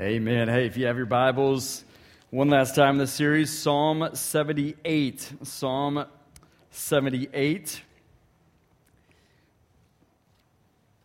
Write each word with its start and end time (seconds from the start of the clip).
Amen. 0.00 0.46
Hey, 0.46 0.64
if 0.66 0.76
you 0.76 0.86
have 0.86 0.96
your 0.96 1.06
Bibles, 1.06 1.84
one 2.30 2.48
last 2.48 2.76
time 2.76 2.90
in 2.90 2.98
this 2.98 3.12
series, 3.12 3.50
Psalm 3.50 4.10
78. 4.12 5.32
Psalm 5.42 6.04
78. 6.70 7.82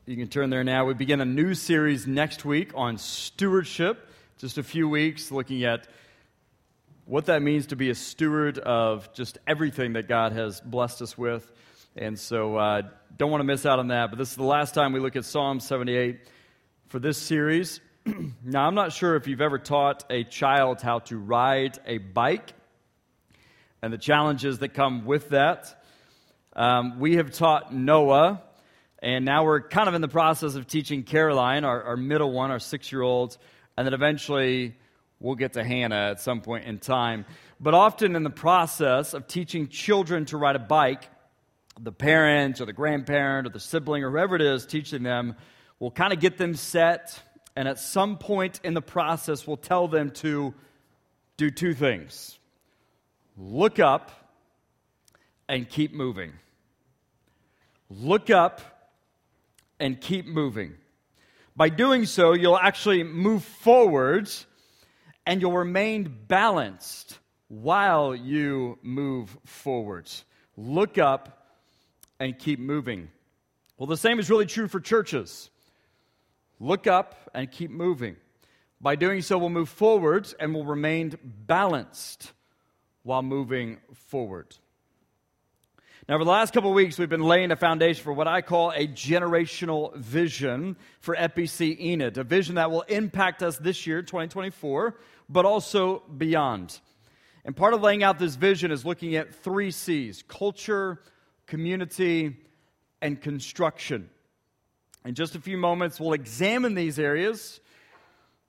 You 0.06 0.16
can 0.16 0.28
turn 0.28 0.52
there 0.52 0.64
now. 0.64 0.86
We 0.86 0.94
begin 0.94 1.22
a 1.22 1.26
new 1.26 1.56
series 1.56 2.06
next 2.06 2.46
week 2.46 2.70
on 2.76 3.00
stewardship. 3.00 4.12
Just 4.38 4.60
a 4.60 4.64
few 4.64 4.88
weeks 4.88 5.32
looking 5.32 5.64
at 5.64 5.88
what 7.06 7.26
that 7.26 7.42
means 7.42 7.66
to 7.68 7.76
be 7.76 7.90
a 7.90 7.96
steward 7.96 8.60
of 8.60 9.12
just 9.14 9.40
everything 9.48 9.94
that 9.94 10.08
God 10.08 10.34
has 10.34 10.62
blessed 10.62 11.02
us 11.02 11.18
with. 11.18 11.52
And 11.96 12.20
so, 12.20 12.58
uh, 12.58 12.84
don't 13.18 13.32
want 13.32 13.40
to 13.40 13.46
miss 13.46 13.66
out 13.66 13.80
on 13.80 13.88
that. 13.88 14.12
But 14.12 14.20
this 14.20 14.30
is 14.30 14.38
the 14.38 14.44
last 14.44 14.76
time 14.76 14.94
we 14.94 15.00
look 15.00 15.16
at 15.16 15.26
Psalm 15.26 15.60
78 15.62 16.20
for 16.90 17.00
this 17.00 17.18
series. 17.18 17.82
now, 18.44 18.68
I'm 18.68 18.76
not 18.76 18.92
sure 18.92 19.16
if 19.16 19.28
you've 19.28 19.40
ever 19.40 19.58
taught 19.58 20.04
a 20.10 20.26
child 20.26 20.82
how 20.82 21.00
to 21.00 21.18
ride 21.18 21.80
a 21.86 22.00
bike 22.00 22.54
and 23.82 23.94
the 23.94 23.98
challenges 23.98 24.60
that 24.60 24.70
come 24.70 25.06
with 25.06 25.30
that. 25.30 25.82
Um, 26.54 27.00
we 27.00 27.16
have 27.16 27.32
taught 27.32 27.74
Noah, 27.74 28.42
and 29.02 29.24
now 29.24 29.46
we're 29.46 29.62
kind 29.62 29.88
of 29.88 29.94
in 29.94 30.02
the 30.02 30.10
process 30.10 30.56
of 30.56 30.68
teaching 30.68 31.04
Caroline, 31.04 31.64
our, 31.64 31.82
our 31.84 31.98
middle 31.98 32.34
one, 32.34 32.52
our 32.52 32.60
six 32.60 32.92
year 32.92 33.02
old, 33.02 33.38
and 33.78 33.88
then 33.88 33.94
eventually 33.94 34.76
we'll 35.22 35.36
get 35.36 35.54
to 35.54 35.64
Hannah 35.64 36.10
at 36.12 36.20
some 36.20 36.42
point 36.42 36.66
in 36.66 36.80
time. 36.80 37.26
But 37.62 37.74
often 37.74 38.18
in 38.18 38.24
the 38.24 38.30
process 38.30 39.14
of 39.14 39.28
teaching 39.28 39.70
children 39.70 40.26
to 40.26 40.38
ride 40.38 40.58
a 40.58 40.60
bike, 40.60 41.08
the 41.80 41.94
parent 41.94 42.60
or 42.60 42.66
the 42.66 42.74
grandparent 42.74 43.48
or 43.48 43.52
the 43.52 43.62
sibling 43.62 44.04
or 44.04 44.12
whoever 44.12 44.36
it 44.36 44.42
is 44.42 44.66
teaching 44.66 45.04
them 45.04 45.36
will 45.80 45.92
kind 45.92 46.12
of 46.12 46.20
get 46.20 46.38
them 46.38 46.54
set 46.56 47.22
and 47.56 47.68
at 47.68 47.80
some 47.80 48.18
point 48.18 48.60
in 48.64 48.74
the 48.74 48.82
process, 48.82 49.46
we'll 49.46 49.58
tell 49.58 49.88
them 49.88 50.12
to 50.12 50.54
do 51.38 51.50
two 51.50 51.74
things 51.74 52.38
look 53.36 53.80
up 53.80 54.12
and 55.48 55.68
keep 55.68 55.94
moving. 55.94 56.34
Look 57.90 58.30
up 58.30 58.62
and 59.80 60.00
keep 60.00 60.26
moving. 60.26 60.74
By 61.56 61.70
doing 61.70 62.06
so, 62.06 62.34
you'll 62.34 62.58
actually 62.58 63.04
move 63.04 63.44
forwards 63.44 64.46
and 65.26 65.42
you'll 65.42 65.52
remain 65.54 66.16
balanced 66.28 67.20
while 67.48 68.16
you 68.16 68.80
move 68.82 69.38
forwards. 69.46 70.26
Look 70.58 70.98
up 70.98 71.48
and 72.20 72.38
keep 72.38 72.60
moving. 72.60 73.10
Well, 73.78 73.88
the 73.88 73.98
same 73.98 74.20
is 74.20 74.30
really 74.30 74.46
true 74.46 74.68
for 74.68 74.80
churches. 74.80 75.50
Look 76.64 76.88
up 76.88 77.30
and 77.34 77.52
keep 77.52 77.72
moving. 77.72 78.16
By 78.80 78.96
doing 78.96 79.22
so, 79.22 79.38
we'll 79.38 79.50
move 79.50 79.68
forward 79.68 80.34
and 80.40 80.56
we'll 80.56 80.64
remain 80.64 81.18
balanced 81.22 82.32
while 83.02 83.22
moving 83.22 83.80
forward. 83.94 84.56
Now, 86.08 86.18
for 86.18 86.24
the 86.24 86.32
last 86.32 86.54
couple 86.54 86.72
weeks, 86.72 86.98
we've 86.98 87.10
been 87.10 87.24
laying 87.24 87.52
a 87.52 87.58
foundation 87.58 88.02
for 88.02 88.14
what 88.14 88.30
I 88.30 88.40
call 88.40 88.72
a 88.72 88.88
generational 88.88 89.94
vision 89.98 90.78
for 91.02 91.18
FBC 91.18 91.82
Enid, 91.82 92.18
a 92.18 92.24
vision 92.24 92.56
that 92.56 92.72
will 92.72 92.84
impact 92.84 93.44
us 93.44 93.58
this 93.58 93.86
year, 93.86 94.02
2024, 94.02 94.98
but 95.28 95.44
also 95.44 96.02
beyond. 96.18 96.80
And 97.44 97.54
part 97.54 97.74
of 97.74 97.82
laying 97.82 98.04
out 98.04 98.20
this 98.20 98.36
vision 98.36 98.72
is 98.72 98.86
looking 98.86 99.18
at 99.18 99.36
three 99.36 99.72
C's 99.72 100.24
culture, 100.30 101.02
community, 101.46 102.38
and 103.02 103.20
construction. 103.20 104.10
In 105.06 105.16
just 105.16 105.36
a 105.36 105.40
few 105.40 105.58
moments, 105.58 106.00
we'll 106.00 106.14
examine 106.14 106.76
these 106.76 106.98
areas 106.98 107.60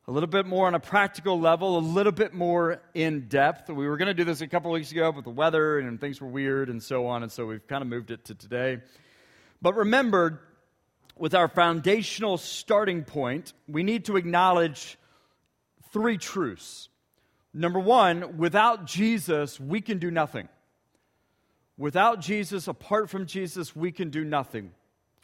a 0.06 0.12
little 0.12 0.28
bit 0.28 0.46
more 0.46 0.68
on 0.68 0.74
a 0.74 0.80
practical 0.80 1.40
level, 1.40 1.78
a 1.78 1.80
little 1.80 2.12
bit 2.12 2.32
more 2.32 2.80
in 2.92 3.26
depth. 3.26 3.70
We 3.70 3.88
were 3.88 3.96
going 3.96 4.08
to 4.08 4.14
do 4.14 4.22
this 4.22 4.40
a 4.40 4.46
couple 4.46 4.70
weeks 4.70 4.92
ago, 4.92 5.10
but 5.10 5.24
the 5.24 5.30
weather 5.30 5.80
and 5.80 6.00
things 6.00 6.20
were 6.20 6.28
weird 6.28 6.68
and 6.68 6.80
so 6.80 7.06
on, 7.06 7.24
and 7.24 7.32
so 7.32 7.46
we've 7.46 7.66
kind 7.66 7.82
of 7.82 7.88
moved 7.88 8.12
it 8.12 8.26
to 8.26 8.34
today. 8.34 8.78
But 9.62 9.74
remember, 9.74 10.42
with 11.16 11.34
our 11.34 11.48
foundational 11.48 12.36
starting 12.36 13.02
point, 13.02 13.52
we 13.66 13.82
need 13.82 14.04
to 14.04 14.16
acknowledge 14.16 14.96
three 15.92 16.18
truths. 16.18 16.88
Number 17.52 17.80
one, 17.80 18.36
without 18.36 18.84
Jesus, 18.84 19.58
we 19.58 19.80
can 19.80 19.98
do 19.98 20.10
nothing. 20.10 20.48
Without 21.76 22.20
Jesus, 22.20 22.68
apart 22.68 23.10
from 23.10 23.26
Jesus, 23.26 23.74
we 23.74 23.90
can 23.90 24.10
do 24.10 24.22
nothing. 24.22 24.72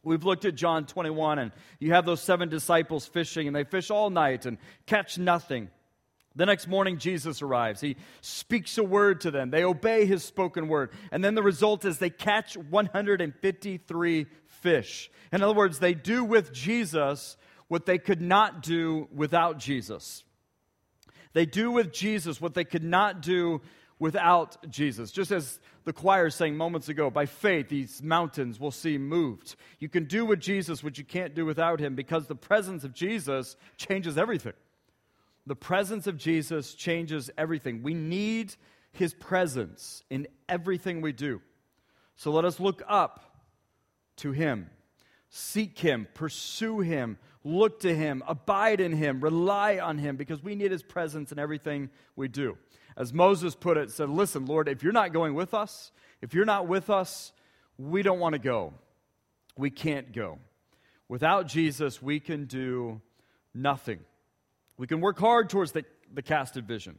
We've 0.03 0.25
looked 0.25 0.47
at 0.47 0.55
John 0.55 0.87
21, 0.87 1.38
and 1.38 1.53
you 1.78 1.93
have 1.93 2.06
those 2.06 2.22
seven 2.22 2.49
disciples 2.49 3.06
fishing, 3.06 3.47
and 3.47 3.55
they 3.55 3.65
fish 3.65 3.91
all 3.91 4.09
night 4.09 4.47
and 4.47 4.56
catch 4.87 5.19
nothing. 5.19 5.69
The 6.37 6.47
next 6.47 6.69
morning, 6.69 6.99
Jesus 6.99 7.43
arrives. 7.43 7.81
He 7.81 7.97
speaks 8.21 8.78
a 8.78 8.84
word 8.84 9.22
to 9.22 9.31
them. 9.31 9.50
They 9.50 9.65
obey 9.65 10.06
his 10.06 10.25
spoken 10.25 10.69
word. 10.69 10.93
And 11.10 11.25
then 11.25 11.34
the 11.34 11.43
result 11.43 11.84
is 11.84 11.99
they 11.99 12.09
catch 12.09 12.56
153 12.56 14.27
fish. 14.47 15.10
In 15.33 15.43
other 15.43 15.55
words, 15.55 15.81
they 15.81 15.94
do 15.94 16.25
with 16.25 16.53
Jesus 16.53 17.37
what 17.69 17.84
they 17.84 17.99
could 17.99 18.22
not 18.22 18.62
do 18.62 19.09
without 19.12 19.59
Jesus. 19.59 20.25
They 21.33 21.47
do 21.47 21.71
with 21.71 21.93
Jesus 21.93 22.41
what 22.41 22.55
they 22.55 22.65
could 22.65 22.84
not 22.84 23.22
do 23.22 23.60
without 24.00 24.69
Jesus. 24.69 25.12
Just 25.12 25.31
as 25.31 25.61
the 25.84 25.93
choir 25.93 26.31
sang 26.31 26.56
moments 26.56 26.88
ago, 26.88 27.11
by 27.11 27.27
faith, 27.27 27.69
these 27.69 28.03
mountains 28.03 28.59
will 28.59 28.72
see 28.72 28.99
moved. 28.99 29.55
You 29.78 29.88
can 29.88 30.06
do 30.06 30.25
with 30.25 30.41
Jesus 30.41 30.83
what 30.83 30.99
you 30.99 31.05
can't 31.05 31.34
do 31.34 31.44
without 31.47 31.78
him 31.78 31.94
because 31.94 32.27
the 32.27 32.34
presence 32.34 32.83
of 32.83 32.93
Jesus 32.93 33.56
changes 33.77 34.19
everything. 34.19 34.55
The 35.47 35.55
presence 35.55 36.06
of 36.06 36.16
Jesus 36.16 36.75
changes 36.75 37.31
everything. 37.39 37.83
We 37.83 37.94
need 37.94 38.55
his 38.93 39.15
presence 39.15 40.03
in 40.10 40.27
everything 40.49 41.03
we 41.03 41.12
do. 41.12 41.41
So 42.16 42.33
let 42.33 42.44
us 42.44 42.59
look 42.59 42.83
up 42.89 43.21
to 44.16 44.33
him, 44.33 44.71
seek 45.28 45.78
him, 45.78 46.09
pursue 46.15 46.81
him, 46.81 47.19
look 47.44 47.81
to 47.81 47.94
him, 47.94 48.22
abide 48.27 48.81
in 48.81 48.93
him, 48.93 49.21
rely 49.21 49.78
on 49.78 49.99
him 49.99 50.16
because 50.16 50.43
we 50.43 50.55
need 50.55 50.71
his 50.71 50.83
presence 50.83 51.33
in 51.33 51.39
everything 51.39 51.91
we 52.16 52.28
do 52.28 52.56
as 53.00 53.15
Moses 53.15 53.55
put 53.55 53.78
it, 53.78 53.91
said, 53.91 54.11
Listen, 54.11 54.44
Lord, 54.44 54.69
if 54.69 54.83
you're 54.83 54.93
not 54.93 55.15
going 55.15 55.33
with 55.34 55.55
us, 55.55 55.91
if 56.21 56.34
you're 56.34 56.44
not 56.44 56.69
with 56.69 56.91
us, 56.91 57.33
we 57.78 58.03
don't 58.03 58.21
want 58.21 58.34
to 58.34 58.38
go. 58.38 58.75
We 59.56 59.71
can't 59.71 60.12
go. 60.12 60.38
Without 61.09 61.47
Jesus, 61.47 62.03
we 62.03 62.21
can 62.21 62.44
do 62.44 63.00
nothing. 63.55 64.00
We 64.77 64.87
can 64.87 65.00
work 65.00 65.19
hard 65.19 65.49
towards 65.49 65.72
the, 65.72 65.87
the 66.12 66.21
casted 66.21 66.69
vision. 66.69 66.99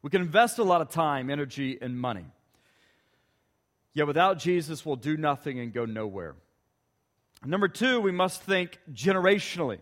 We 0.00 0.10
can 0.10 0.22
invest 0.22 0.60
a 0.60 0.62
lot 0.62 0.80
of 0.80 0.90
time, 0.90 1.28
energy, 1.28 1.76
and 1.82 1.98
money. 1.98 2.26
Yet 3.94 4.06
without 4.06 4.38
Jesus, 4.38 4.86
we'll 4.86 4.94
do 4.94 5.16
nothing 5.16 5.58
and 5.58 5.72
go 5.72 5.84
nowhere. 5.84 6.36
Number 7.44 7.66
two, 7.66 8.00
we 8.00 8.12
must 8.12 8.42
think 8.42 8.78
generationally 8.92 9.80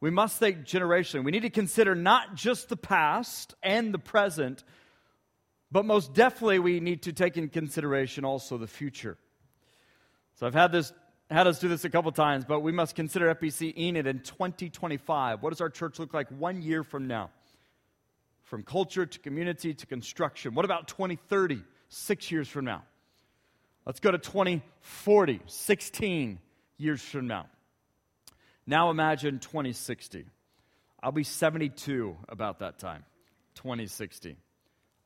we 0.00 0.10
must 0.10 0.38
think 0.38 0.64
generationally. 0.64 1.24
We 1.24 1.30
need 1.30 1.42
to 1.42 1.50
consider 1.50 1.94
not 1.94 2.34
just 2.34 2.68
the 2.68 2.76
past 2.76 3.54
and 3.62 3.92
the 3.92 3.98
present, 3.98 4.64
but 5.70 5.84
most 5.84 6.14
definitely 6.14 6.58
we 6.58 6.80
need 6.80 7.02
to 7.02 7.12
take 7.12 7.36
in 7.36 7.48
consideration 7.48 8.24
also 8.24 8.58
the 8.58 8.66
future. 8.66 9.18
So 10.34 10.46
I've 10.46 10.54
had 10.54 10.72
this 10.72 10.92
had 11.30 11.46
us 11.46 11.60
do 11.60 11.68
this 11.68 11.84
a 11.84 11.90
couple 11.90 12.10
times, 12.10 12.44
but 12.44 12.60
we 12.60 12.72
must 12.72 12.96
consider 12.96 13.32
FBC 13.32 13.76
Enid 13.78 14.08
in 14.08 14.18
2025. 14.18 15.42
What 15.42 15.50
does 15.50 15.60
our 15.60 15.70
church 15.70 16.00
look 16.00 16.12
like 16.12 16.28
one 16.28 16.60
year 16.60 16.82
from 16.82 17.06
now? 17.06 17.30
From 18.42 18.64
culture 18.64 19.06
to 19.06 19.18
community 19.20 19.72
to 19.74 19.86
construction. 19.86 20.54
What 20.54 20.64
about 20.64 20.88
2030, 20.88 21.62
six 21.88 22.32
years 22.32 22.48
from 22.48 22.64
now? 22.64 22.82
Let's 23.86 24.00
go 24.00 24.10
to 24.10 24.18
2040, 24.18 25.40
16 25.46 26.38
years 26.78 27.00
from 27.00 27.28
now. 27.28 27.46
Now 28.70 28.90
imagine 28.90 29.40
2060. 29.40 30.26
I'll 31.02 31.10
be 31.10 31.24
72 31.24 32.16
about 32.28 32.60
that 32.60 32.78
time, 32.78 33.02
2060. 33.56 34.36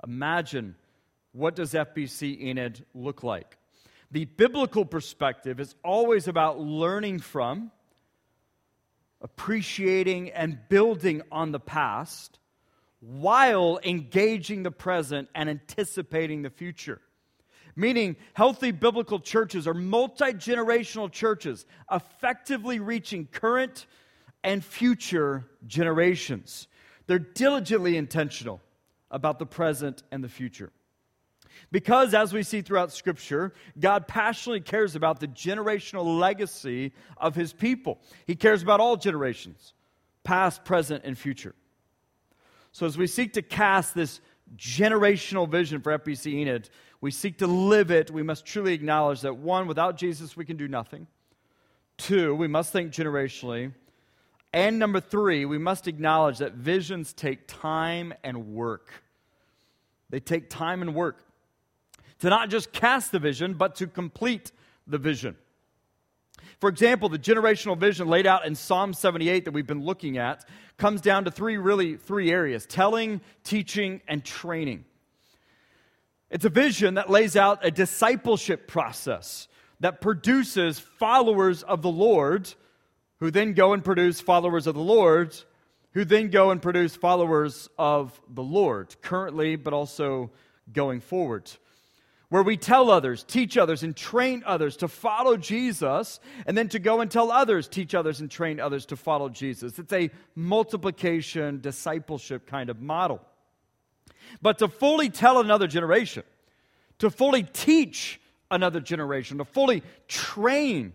Imagine 0.07 0.75
what 1.33 1.57
does 1.57 1.73
FBC 1.73 2.43
Enid 2.43 2.85
look 2.95 3.23
like? 3.23 3.57
The 4.11 4.27
biblical 4.27 4.85
perspective 4.85 5.61
is 5.61 5.75
always 5.83 6.29
about 6.29 6.61
learning 6.61 7.21
from, 7.21 7.71
appreciating, 9.23 10.31
and 10.33 10.59
building 10.69 11.23
on 11.33 11.53
the 11.53 11.59
past 11.59 12.39
while 13.01 13.81
engaging 13.83 14.63
the 14.63 14.73
present 14.73 15.31
and 15.35 15.49
anticipating 15.49 16.43
the 16.43 16.51
future. 16.51 17.01
Meaning, 17.77 18.17
healthy 18.35 18.71
biblical 18.71 19.19
churches 19.19 19.67
are 19.67 19.75
multi 19.75 20.33
generational 20.33 21.11
churches, 21.11 21.67
effectively 21.91 22.79
reaching 22.79 23.27
current 23.27 23.87
and 24.45 24.65
future 24.65 25.45
generations. 25.67 26.69
They're 27.07 27.19
diligently 27.19 27.97
intentional 27.97 28.61
about 29.11 29.39
the 29.39 29.47
present 29.47 30.03
and 30.13 30.23
the 30.23 30.29
future. 30.29 30.73
Because, 31.71 32.15
as 32.15 32.33
we 32.33 32.43
see 32.43 32.63
throughout 32.63 32.93
Scripture, 32.93 33.55
God 33.79 34.07
passionately 34.07 34.61
cares 34.61 34.97
about 34.97 35.21
the 35.21 35.29
generational 35.29 36.19
legacy 36.19 36.93
of 37.17 37.35
His 37.35 37.53
people. 37.53 38.01
He 38.27 38.35
cares 38.35 38.63
about 38.63 38.81
all 38.81 38.97
generations, 38.97 39.73
past, 40.25 40.65
present, 40.65 41.05
and 41.05 41.17
future. 41.17 41.55
So, 42.73 42.87
as 42.87 42.99
we 42.99 43.07
seek 43.07 43.35
to 43.35 43.43
cast 43.43 43.95
this 43.95 44.21
generational 44.57 45.49
vision 45.49 45.81
for 45.81 45.97
FBC 45.99 46.35
Enid, 46.35 46.71
we 47.01 47.11
seek 47.11 47.39
to 47.39 47.47
live 47.47 47.91
it, 47.91 48.11
we 48.11 48.23
must 48.23 48.47
truly 48.47 48.73
acknowledge 48.73 49.21
that 49.23 49.37
one, 49.37 49.67
without 49.67 49.97
Jesus, 49.97 50.37
we 50.37 50.45
can 50.45 50.57
do 50.57 50.69
nothing. 50.69 51.07
Two, 51.97 52.35
we 52.35 52.49
must 52.49 52.73
think 52.73 52.93
generationally. 52.93 53.73
And 54.53 54.79
number 54.79 55.01
three, 55.01 55.45
we 55.45 55.59
must 55.59 55.89
acknowledge 55.89 56.39
that 56.39 56.55
visions 56.55 57.13
take 57.13 57.47
time 57.47 58.15
and 58.23 58.55
work. 58.55 58.91
They 60.11 60.21
take 60.21 60.49
time 60.49 60.81
and 60.81 60.95
work 60.95 61.25
to 62.21 62.31
not 62.31 62.49
just 62.49 62.73
cast 62.73 63.13
the 63.13 63.19
vision, 63.19 63.55
but 63.55 63.75
to 63.77 63.87
complete 63.87 64.53
the 64.87 64.99
vision. 64.99 65.37
For 66.65 66.71
example, 66.71 67.11
the 67.11 67.19
generational 67.19 67.77
vision 67.77 68.09
laid 68.09 68.27
out 68.27 68.47
in 68.47 68.55
Psalm 68.55 68.95
78 68.95 69.45
that 69.45 69.51
we've 69.51 69.67
been 69.67 69.85
looking 69.85 70.17
at 70.17 70.47
comes 70.79 71.03
down 71.03 71.27
to 71.27 71.31
three 71.31 71.59
really 71.59 71.99
three 71.99 72.31
areas: 72.31 72.65
telling, 72.65 73.21
teaching, 73.43 74.01
and 74.09 74.25
training. 74.25 74.87
It's 76.31 76.47
a 76.47 76.49
vision 76.49 76.95
that 76.95 77.11
lays 77.11 77.37
out 77.37 77.67
a 77.67 77.71
discipleship 77.71 78.67
process 78.67 79.47
that 79.81 80.01
produces 80.01 80.79
followers 80.79 81.63
of 81.63 81.83
the 81.83 81.91
Lord 81.91 82.55
who 83.21 83.31
then 83.31 83.53
go 83.53 83.75
and 83.75 83.85
produce 83.85 84.23
followers 84.23 84.67
of 84.67 84.75
the 84.75 84.81
Lord 84.81 85.37
who 85.93 86.07
then 86.07 86.31
go 86.31 86.51
and 86.51 86.63
produce 86.63 86.97
followers 86.97 87.69
of 87.79 88.19
the 88.27 88.43
Lord 88.43 88.97
currently 89.03 89.57
but 89.57 89.75
also 89.75 90.31
going 90.73 91.03
forward 91.03 91.51
where 92.35 92.43
we 92.43 92.57
tell 92.57 92.91
others, 92.91 93.23
teach 93.23 93.57
others, 93.57 93.85
and 93.85 93.95
train 93.95 94.43
others 94.45 94.79
to 94.79 94.89
follow 94.89 95.37
Jesus, 95.37 96.19
and 96.47 96.59
then 96.59 96.69
to 96.69 96.81
go 96.81 97.01
and 97.01 97.09
tell 97.09 97.31
others, 97.31 97.69
teach 97.69 97.95
others, 97.95 98.19
and 98.19 98.29
train 98.29 98.59
others 98.59 98.87
to 98.87 98.97
follow 98.97 99.29
Jesus. 99.29 99.79
It's 99.79 99.93
a 99.93 100.11
multiplication, 100.35 101.61
discipleship 101.61 102.45
kind 102.49 102.71
of 102.71 102.83
model. 102.83 103.21
But 104.43 104.59
to 104.59 104.67
fully 104.67 105.11
tell 105.11 105.39
another 105.39 105.69
generation, 105.69 106.25
to 106.99 107.09
fully 107.09 107.45
teach 107.45 108.21
another 108.51 108.81
generation, 108.81 109.39
to 109.39 109.45
fully 109.45 109.85
train 110.09 110.93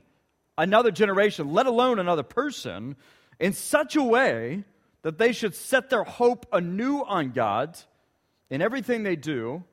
another 0.57 0.92
generation, 0.92 1.53
let 1.53 1.68
alone 1.68 2.00
another 2.00 2.24
person, 2.24 2.97
in 3.39 3.53
such 3.53 3.95
a 3.95 4.03
way 4.03 4.65
that 5.03 5.18
they 5.18 5.31
should 5.31 5.56
set 5.56 5.89
their 5.89 6.03
hope 6.03 6.47
anew 6.51 6.97
on 6.97 7.31
God 7.31 7.80
in 8.50 8.62
everything 8.62 9.03
they 9.03 9.15
do 9.15 9.63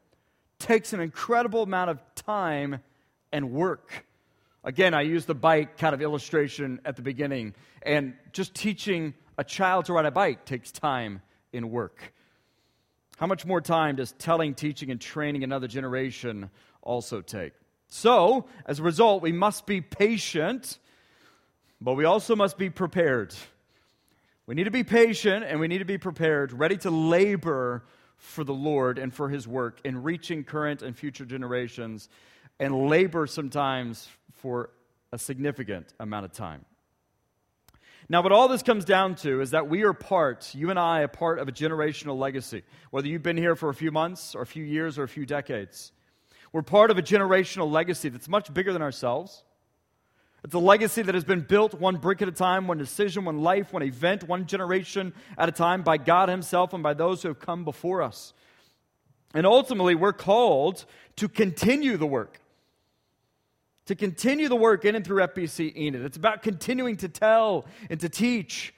takes 0.58 0.92
an 0.92 1.00
incredible 1.00 1.62
amount 1.62 1.90
of 1.90 2.00
time 2.14 2.80
and 3.32 3.52
work. 3.52 4.06
Again, 4.64 4.94
I 4.94 5.02
used 5.02 5.26
the 5.26 5.34
bike 5.34 5.78
kind 5.78 5.94
of 5.94 6.02
illustration 6.02 6.80
at 6.84 6.96
the 6.96 7.02
beginning, 7.02 7.54
and 7.82 8.14
just 8.32 8.54
teaching 8.54 9.14
a 9.38 9.44
child 9.44 9.84
to 9.86 9.92
ride 9.92 10.06
a 10.06 10.10
bike 10.10 10.44
takes 10.44 10.72
time 10.72 11.22
and 11.52 11.70
work. 11.70 12.12
How 13.16 13.26
much 13.26 13.46
more 13.46 13.60
time 13.60 13.96
does 13.96 14.12
telling, 14.12 14.54
teaching, 14.54 14.90
and 14.90 15.00
training 15.00 15.44
another 15.44 15.68
generation 15.68 16.50
also 16.82 17.20
take? 17.20 17.52
So, 17.88 18.46
as 18.66 18.80
a 18.80 18.82
result, 18.82 19.22
we 19.22 19.32
must 19.32 19.66
be 19.66 19.80
patient, 19.80 20.78
but 21.80 21.94
we 21.94 22.04
also 22.04 22.34
must 22.34 22.58
be 22.58 22.68
prepared. 22.68 23.34
We 24.46 24.54
need 24.54 24.64
to 24.64 24.70
be 24.70 24.84
patient 24.84 25.44
and 25.44 25.60
we 25.60 25.68
need 25.68 25.78
to 25.78 25.84
be 25.84 25.98
prepared, 25.98 26.52
ready 26.52 26.76
to 26.78 26.90
labor 26.90 27.84
for 28.16 28.44
the 28.44 28.54
Lord 28.54 28.98
and 28.98 29.12
for 29.12 29.28
his 29.28 29.46
work 29.46 29.80
in 29.84 30.02
reaching 30.02 30.44
current 30.44 30.82
and 30.82 30.96
future 30.96 31.24
generations 31.24 32.08
and 32.58 32.88
labor 32.88 33.26
sometimes 33.26 34.08
for 34.32 34.70
a 35.12 35.18
significant 35.18 35.92
amount 36.00 36.24
of 36.24 36.32
time. 36.32 36.64
Now, 38.08 38.22
what 38.22 38.30
all 38.30 38.46
this 38.46 38.62
comes 38.62 38.84
down 38.84 39.16
to 39.16 39.40
is 39.40 39.50
that 39.50 39.68
we 39.68 39.82
are 39.82 39.92
part, 39.92 40.54
you 40.54 40.70
and 40.70 40.78
I, 40.78 41.00
are 41.00 41.08
part 41.08 41.40
of 41.40 41.48
a 41.48 41.52
generational 41.52 42.16
legacy. 42.16 42.62
Whether 42.90 43.08
you've 43.08 43.22
been 43.22 43.36
here 43.36 43.56
for 43.56 43.68
a 43.68 43.74
few 43.74 43.90
months 43.90 44.34
or 44.36 44.42
a 44.42 44.46
few 44.46 44.62
years 44.62 44.96
or 44.96 45.02
a 45.02 45.08
few 45.08 45.26
decades, 45.26 45.90
we're 46.52 46.62
part 46.62 46.92
of 46.92 46.98
a 46.98 47.02
generational 47.02 47.70
legacy 47.70 48.08
that's 48.08 48.28
much 48.28 48.54
bigger 48.54 48.72
than 48.72 48.80
ourselves. 48.80 49.42
It's 50.46 50.54
a 50.54 50.60
legacy 50.60 51.02
that 51.02 51.16
has 51.16 51.24
been 51.24 51.40
built 51.40 51.74
one 51.74 51.96
brick 51.96 52.22
at 52.22 52.28
a 52.28 52.32
time, 52.32 52.68
one 52.68 52.78
decision, 52.78 53.24
one 53.24 53.42
life, 53.42 53.72
one 53.72 53.82
event, 53.82 54.28
one 54.28 54.46
generation 54.46 55.12
at 55.36 55.48
a 55.48 55.52
time 55.52 55.82
by 55.82 55.96
God 55.96 56.28
Himself 56.28 56.72
and 56.72 56.84
by 56.84 56.94
those 56.94 57.20
who 57.20 57.26
have 57.26 57.40
come 57.40 57.64
before 57.64 58.00
us. 58.00 58.32
And 59.34 59.44
ultimately, 59.44 59.96
we're 59.96 60.12
called 60.12 60.84
to 61.16 61.28
continue 61.28 61.96
the 61.96 62.06
work. 62.06 62.40
To 63.86 63.96
continue 63.96 64.48
the 64.48 64.54
work 64.54 64.84
in 64.84 64.94
and 64.94 65.04
through 65.04 65.26
FBC 65.26 65.76
Enid. 65.76 66.04
It's 66.04 66.16
about 66.16 66.44
continuing 66.44 66.96
to 66.98 67.08
tell 67.08 67.66
and 67.90 67.98
to 67.98 68.08
teach 68.08 68.72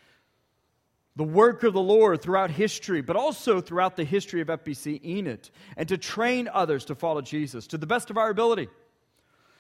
the 1.16 1.24
work 1.24 1.64
of 1.64 1.74
the 1.74 1.82
Lord 1.82 2.22
throughout 2.22 2.50
history, 2.50 3.02
but 3.02 3.14
also 3.14 3.60
throughout 3.60 3.94
the 3.94 4.04
history 4.04 4.40
of 4.40 4.48
FBC 4.48 5.04
Enid, 5.04 5.50
and 5.76 5.86
to 5.88 5.98
train 5.98 6.48
others 6.50 6.86
to 6.86 6.94
follow 6.94 7.20
Jesus 7.20 7.66
to 7.66 7.76
the 7.76 7.86
best 7.86 8.08
of 8.08 8.16
our 8.16 8.30
ability 8.30 8.68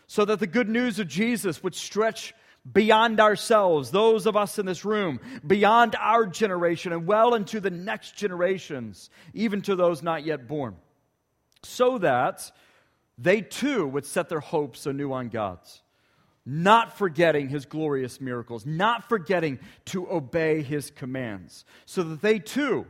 so 0.08 0.24
that 0.24 0.40
the 0.40 0.46
good 0.46 0.68
news 0.68 0.98
of 0.98 1.06
Jesus 1.06 1.62
would 1.62 1.74
stretch 1.74 2.34
beyond 2.70 3.20
ourselves, 3.20 3.90
those 3.90 4.26
of 4.26 4.36
us 4.36 4.58
in 4.58 4.66
this 4.66 4.84
room, 4.84 5.20
beyond 5.46 5.94
our 5.96 6.26
generation, 6.26 6.92
and 6.92 7.06
well 7.06 7.34
into 7.34 7.60
the 7.60 7.70
next 7.70 8.16
generations, 8.16 9.10
even 9.32 9.62
to 9.62 9.76
those 9.76 10.02
not 10.02 10.24
yet 10.24 10.48
born, 10.48 10.76
so 11.62 11.98
that 11.98 12.50
they 13.16 13.42
too 13.42 13.86
would 13.86 14.06
set 14.06 14.28
their 14.28 14.40
hopes 14.40 14.86
anew 14.86 15.12
on 15.12 15.28
God's. 15.28 15.82
Not 16.44 16.96
forgetting 16.96 17.50
his 17.50 17.66
glorious 17.66 18.22
miracles, 18.22 18.64
not 18.64 19.06
forgetting 19.06 19.58
to 19.86 20.10
obey 20.10 20.62
his 20.62 20.90
commands, 20.90 21.66
so 21.84 22.02
that 22.02 22.22
they 22.22 22.38
too 22.38 22.86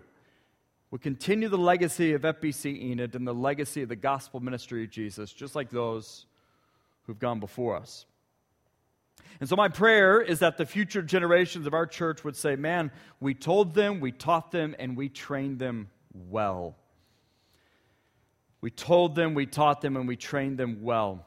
would 0.92 1.02
continue 1.02 1.48
the 1.48 1.58
legacy 1.58 2.12
of 2.12 2.22
FBC 2.22 2.80
Enid 2.80 3.16
and 3.16 3.26
the 3.26 3.34
legacy 3.34 3.82
of 3.82 3.88
the 3.88 3.96
gospel 3.96 4.38
ministry 4.38 4.84
of 4.84 4.90
Jesus, 4.90 5.32
just 5.32 5.56
like 5.56 5.70
those 5.70 6.26
who've 7.08 7.18
gone 7.18 7.40
before 7.40 7.74
us. 7.74 8.06
And 9.40 9.48
so, 9.48 9.56
my 9.56 9.68
prayer 9.68 10.20
is 10.20 10.40
that 10.40 10.58
the 10.58 10.66
future 10.66 11.02
generations 11.02 11.66
of 11.66 11.74
our 11.74 11.86
church 11.86 12.22
would 12.22 12.36
say, 12.36 12.54
Man, 12.54 12.92
we 13.18 13.34
told 13.34 13.74
them, 13.74 13.98
we 13.98 14.12
taught 14.12 14.52
them, 14.52 14.76
and 14.78 14.96
we 14.96 15.08
trained 15.08 15.58
them 15.58 15.88
well. 16.12 16.76
We 18.60 18.70
told 18.70 19.14
them, 19.14 19.34
we 19.34 19.46
taught 19.46 19.80
them, 19.80 19.96
and 19.96 20.08
we 20.08 20.16
trained 20.16 20.58
them 20.58 20.82
well. 20.82 21.24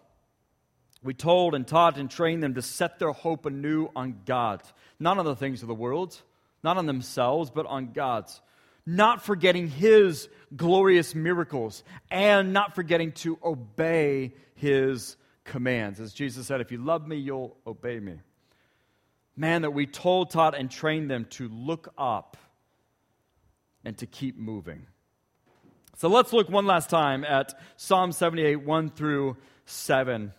We 1.04 1.14
told 1.14 1.56
and 1.56 1.66
taught 1.66 1.98
and 1.98 2.12
trained 2.12 2.44
them 2.44 2.56
to 2.56 2.62
set 2.62 3.00
their 3.00 3.12
hope 3.12 3.46
anew 3.46 3.90
on 3.96 4.22
God, 4.26 4.62
not 5.00 5.18
on 5.18 5.26
the 5.26 5.36
things 5.36 5.62
of 5.62 5.68
the 5.68 5.74
world, 5.74 6.16
not 6.64 6.78
on 6.78 6.86
themselves, 6.86 7.50
but 7.50 7.66
on 7.66 7.94
God's. 7.94 8.40
Not 8.86 9.24
forgetting 9.24 9.68
His 9.68 10.28
glorious 10.56 11.16
miracles, 11.16 11.84
and 12.10 12.52
not 12.52 12.76
forgetting 12.76 13.14
to 13.14 13.40
obey 13.44 14.34
His 14.56 15.16
commands. 15.52 16.00
As 16.00 16.14
Jesus 16.14 16.48
said, 16.48 16.62
if 16.62 16.72
you 16.72 16.78
love 16.78 17.06
me, 17.06 17.18
you'll 17.18 17.58
obey 17.68 18.00
me. 18.00 18.16
Man, 19.36 19.64
that 19.64 19.72
we 19.72 19.86
told, 19.86 20.30
taught, 20.30 20.58
and 20.58 20.72
trained 20.72 21.12
them 21.12 21.26
to 21.32 21.50
look 21.50 21.94
up 21.98 22.38
and 23.84 23.98
to 23.98 24.06
keep 24.06 24.38
moving. 24.38 24.88
So 25.98 26.08
let's 26.08 26.32
look 26.32 26.50
one 26.50 26.66
last 26.66 26.90
time 26.90 27.26
at 27.26 27.54
Psalm 27.76 28.14
78, 28.14 28.56
1 28.56 28.90
through 28.92 29.36
7. 29.66 30.32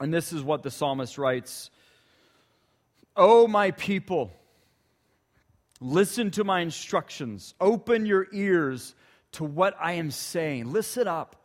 And 0.00 0.14
this 0.14 0.32
is 0.32 0.40
what 0.40 0.62
the 0.62 0.70
psalmist 0.70 1.18
writes 1.18 1.70
O 3.16 3.48
my 3.48 3.72
people, 3.72 4.32
listen 5.80 6.30
to 6.32 6.44
my 6.44 6.60
instructions, 6.60 7.54
open 7.60 8.06
your 8.06 8.28
ears 8.32 8.94
to 9.32 9.42
what 9.42 9.74
I 9.80 9.94
am 9.94 10.12
saying. 10.12 10.70
Listen 10.70 11.08
up. 11.08 11.42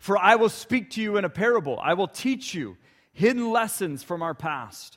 For 0.00 0.16
I 0.16 0.36
will 0.36 0.48
speak 0.48 0.92
to 0.92 1.02
you 1.02 1.18
in 1.18 1.26
a 1.26 1.30
parable. 1.30 1.78
I 1.80 1.92
will 1.92 2.08
teach 2.08 2.54
you 2.54 2.78
hidden 3.12 3.52
lessons 3.52 4.02
from 4.02 4.22
our 4.22 4.32
past, 4.32 4.96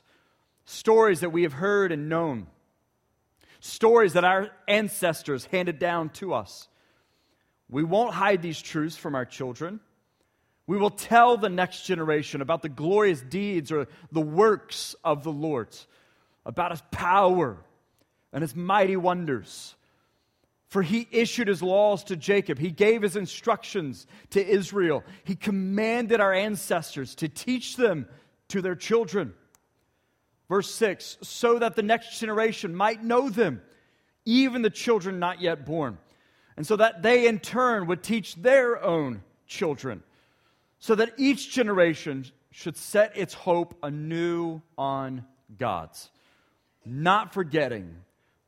stories 0.64 1.20
that 1.20 1.28
we 1.28 1.42
have 1.42 1.52
heard 1.52 1.92
and 1.92 2.08
known, 2.08 2.46
stories 3.60 4.14
that 4.14 4.24
our 4.24 4.50
ancestors 4.66 5.44
handed 5.44 5.78
down 5.78 6.08
to 6.08 6.32
us. 6.32 6.68
We 7.68 7.84
won't 7.84 8.14
hide 8.14 8.40
these 8.40 8.60
truths 8.60 8.96
from 8.96 9.14
our 9.14 9.26
children. 9.26 9.80
We 10.66 10.78
will 10.78 10.90
tell 10.90 11.36
the 11.36 11.50
next 11.50 11.84
generation 11.84 12.40
about 12.40 12.62
the 12.62 12.70
glorious 12.70 13.20
deeds 13.20 13.70
or 13.70 13.88
the 14.10 14.22
works 14.22 14.96
of 15.04 15.22
the 15.22 15.32
Lord, 15.32 15.68
about 16.46 16.70
his 16.70 16.82
power 16.90 17.58
and 18.32 18.40
his 18.40 18.56
mighty 18.56 18.96
wonders 18.96 19.74
for 20.74 20.82
he 20.82 21.06
issued 21.12 21.46
his 21.46 21.62
laws 21.62 22.02
to 22.02 22.16
Jacob. 22.16 22.58
He 22.58 22.72
gave 22.72 23.02
his 23.02 23.14
instructions 23.14 24.08
to 24.30 24.44
Israel. 24.44 25.04
He 25.22 25.36
commanded 25.36 26.20
our 26.20 26.32
ancestors 26.32 27.14
to 27.14 27.28
teach 27.28 27.76
them 27.76 28.08
to 28.48 28.60
their 28.60 28.74
children. 28.74 29.34
Verse 30.48 30.68
6 30.74 31.18
so 31.22 31.60
that 31.60 31.76
the 31.76 31.84
next 31.84 32.18
generation 32.18 32.74
might 32.74 33.04
know 33.04 33.30
them, 33.30 33.62
even 34.24 34.62
the 34.62 34.68
children 34.68 35.20
not 35.20 35.40
yet 35.40 35.64
born, 35.64 35.96
and 36.56 36.66
so 36.66 36.74
that 36.74 37.02
they 37.02 37.28
in 37.28 37.38
turn 37.38 37.86
would 37.86 38.02
teach 38.02 38.34
their 38.34 38.82
own 38.82 39.22
children, 39.46 40.02
so 40.80 40.96
that 40.96 41.14
each 41.16 41.52
generation 41.52 42.26
should 42.50 42.76
set 42.76 43.16
its 43.16 43.32
hope 43.32 43.78
anew 43.84 44.60
on 44.76 45.24
God's, 45.56 46.10
not 46.84 47.32
forgetting 47.32 47.94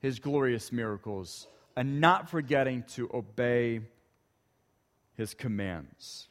his 0.01 0.19
glorious 0.19 0.73
miracles 0.73 1.47
and 1.77 2.01
not 2.01 2.31
forgetting 2.31 2.85
to 2.95 3.11
obey 3.13 3.81
his 5.15 5.35
commands. 5.35 6.29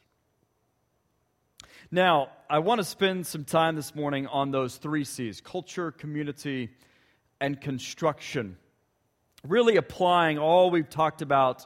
Now, 1.90 2.30
I 2.50 2.58
want 2.58 2.80
to 2.80 2.84
spend 2.84 3.26
some 3.26 3.44
time 3.44 3.76
this 3.76 3.94
morning 3.94 4.26
on 4.26 4.50
those 4.50 4.76
three 4.76 5.04
C's 5.04 5.40
culture, 5.40 5.92
community, 5.92 6.70
and 7.40 7.60
construction. 7.60 8.56
Really 9.44 9.76
applying 9.76 10.38
all 10.38 10.70
we've 10.70 10.90
talked 10.90 11.22
about 11.22 11.64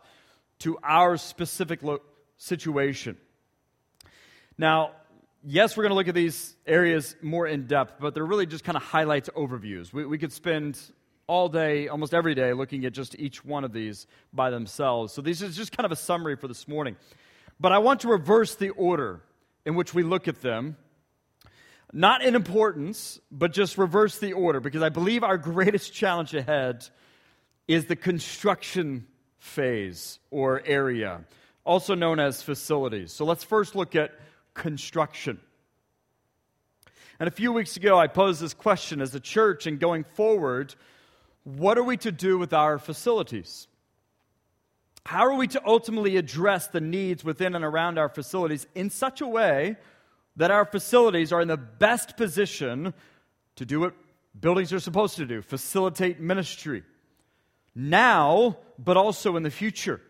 to 0.60 0.78
our 0.82 1.16
specific 1.16 1.82
lo- 1.82 2.02
situation. 2.36 3.16
Now, 4.58 4.92
yes, 5.42 5.74
we're 5.74 5.84
going 5.84 5.90
to 5.90 5.96
look 5.96 6.08
at 6.08 6.14
these 6.14 6.54
areas 6.66 7.16
more 7.22 7.46
in 7.46 7.66
depth, 7.66 7.94
but 7.98 8.12
they're 8.12 8.26
really 8.26 8.46
just 8.46 8.64
kind 8.64 8.76
of 8.76 8.82
highlights, 8.82 9.30
overviews. 9.30 9.90
We, 9.90 10.04
we 10.04 10.18
could 10.18 10.32
spend 10.32 10.78
all 11.30 11.48
day, 11.48 11.86
almost 11.86 12.12
every 12.12 12.34
day, 12.34 12.52
looking 12.52 12.84
at 12.84 12.92
just 12.92 13.16
each 13.16 13.44
one 13.44 13.62
of 13.62 13.72
these 13.72 14.08
by 14.32 14.50
themselves. 14.50 15.12
So, 15.12 15.22
this 15.22 15.42
is 15.42 15.54
just 15.56 15.70
kind 15.70 15.86
of 15.86 15.92
a 15.92 15.96
summary 15.96 16.34
for 16.34 16.48
this 16.48 16.66
morning. 16.66 16.96
But 17.60 17.70
I 17.70 17.78
want 17.78 18.00
to 18.00 18.08
reverse 18.08 18.56
the 18.56 18.70
order 18.70 19.22
in 19.64 19.76
which 19.76 19.94
we 19.94 20.02
look 20.02 20.26
at 20.26 20.42
them. 20.42 20.76
Not 21.92 22.24
in 22.24 22.34
importance, 22.34 23.20
but 23.30 23.52
just 23.52 23.78
reverse 23.78 24.18
the 24.18 24.32
order, 24.32 24.58
because 24.58 24.82
I 24.82 24.88
believe 24.88 25.22
our 25.22 25.38
greatest 25.38 25.92
challenge 25.92 26.34
ahead 26.34 26.88
is 27.68 27.86
the 27.86 27.96
construction 27.96 29.06
phase 29.38 30.18
or 30.32 30.62
area, 30.64 31.20
also 31.64 31.94
known 31.94 32.18
as 32.18 32.42
facilities. 32.42 33.12
So 33.12 33.24
let's 33.24 33.44
first 33.44 33.76
look 33.76 33.94
at 33.94 34.10
construction. 34.54 35.38
And 37.20 37.28
a 37.28 37.30
few 37.30 37.52
weeks 37.52 37.76
ago, 37.76 37.98
I 37.98 38.08
posed 38.08 38.40
this 38.40 38.54
question 38.54 39.00
as 39.00 39.14
a 39.14 39.20
church, 39.20 39.66
and 39.68 39.78
going 39.78 40.02
forward, 40.02 40.74
what 41.44 41.78
are 41.78 41.84
we 41.84 41.96
to 41.98 42.12
do 42.12 42.38
with 42.38 42.52
our 42.52 42.78
facilities? 42.78 43.66
How 45.06 45.26
are 45.26 45.34
we 45.34 45.46
to 45.48 45.62
ultimately 45.66 46.16
address 46.16 46.68
the 46.68 46.80
needs 46.80 47.24
within 47.24 47.54
and 47.54 47.64
around 47.64 47.98
our 47.98 48.08
facilities 48.08 48.66
in 48.74 48.90
such 48.90 49.20
a 49.20 49.26
way 49.26 49.76
that 50.36 50.50
our 50.50 50.64
facilities 50.64 51.32
are 51.32 51.40
in 51.40 51.48
the 51.48 51.56
best 51.56 52.16
position 52.16 52.94
to 53.56 53.64
do 53.64 53.80
what 53.80 53.94
buildings 54.38 54.72
are 54.72 54.80
supposed 54.80 55.16
to 55.16 55.26
do 55.26 55.42
facilitate 55.42 56.20
ministry 56.20 56.82
now, 57.74 58.58
but 58.78 58.96
also 58.96 59.36
in 59.36 59.42
the 59.42 59.50
future? 59.50 60.00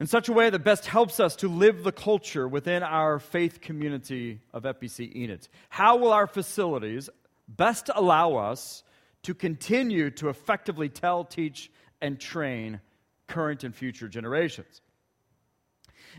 In 0.00 0.06
such 0.06 0.28
a 0.28 0.32
way 0.32 0.48
that 0.48 0.60
best 0.60 0.86
helps 0.86 1.18
us 1.18 1.34
to 1.36 1.48
live 1.48 1.82
the 1.82 1.92
culture 1.92 2.46
within 2.46 2.84
our 2.84 3.18
faith 3.18 3.60
community 3.60 4.40
of 4.54 4.62
FBC 4.62 5.14
Enid. 5.14 5.48
How 5.68 5.96
will 5.96 6.12
our 6.12 6.28
facilities 6.28 7.10
best 7.48 7.90
allow 7.92 8.36
us 8.36 8.84
to 9.28 9.34
continue 9.34 10.08
to 10.08 10.30
effectively 10.30 10.88
tell, 10.88 11.22
teach, 11.22 11.70
and 12.00 12.18
train 12.18 12.80
current 13.26 13.62
and 13.62 13.74
future 13.74 14.08
generations. 14.08 14.80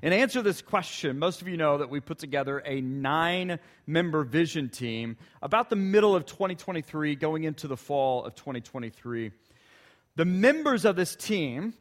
In 0.03 0.13
answer 0.13 0.37
to 0.37 0.43
this 0.43 0.61
question, 0.61 1.17
most 1.17 1.41
of 1.41 1.47
you 1.47 1.57
know 1.57 1.79
that 1.79 1.89
we 1.89 2.01
put 2.01 2.19
together 2.19 2.59
a 2.59 2.81
nine 2.81 3.57
member 3.87 4.23
vision 4.23 4.69
team 4.69 5.17
about 5.41 5.71
the 5.71 5.75
middle 5.75 6.15
of 6.15 6.27
2023, 6.27 7.15
going 7.15 7.45
into 7.45 7.67
the 7.67 7.75
fall 7.75 8.25
of 8.25 8.35
2023. 8.35 9.31
The 10.15 10.25
members 10.25 10.85
of 10.85 10.95
this 10.95 11.15
team 11.15 11.73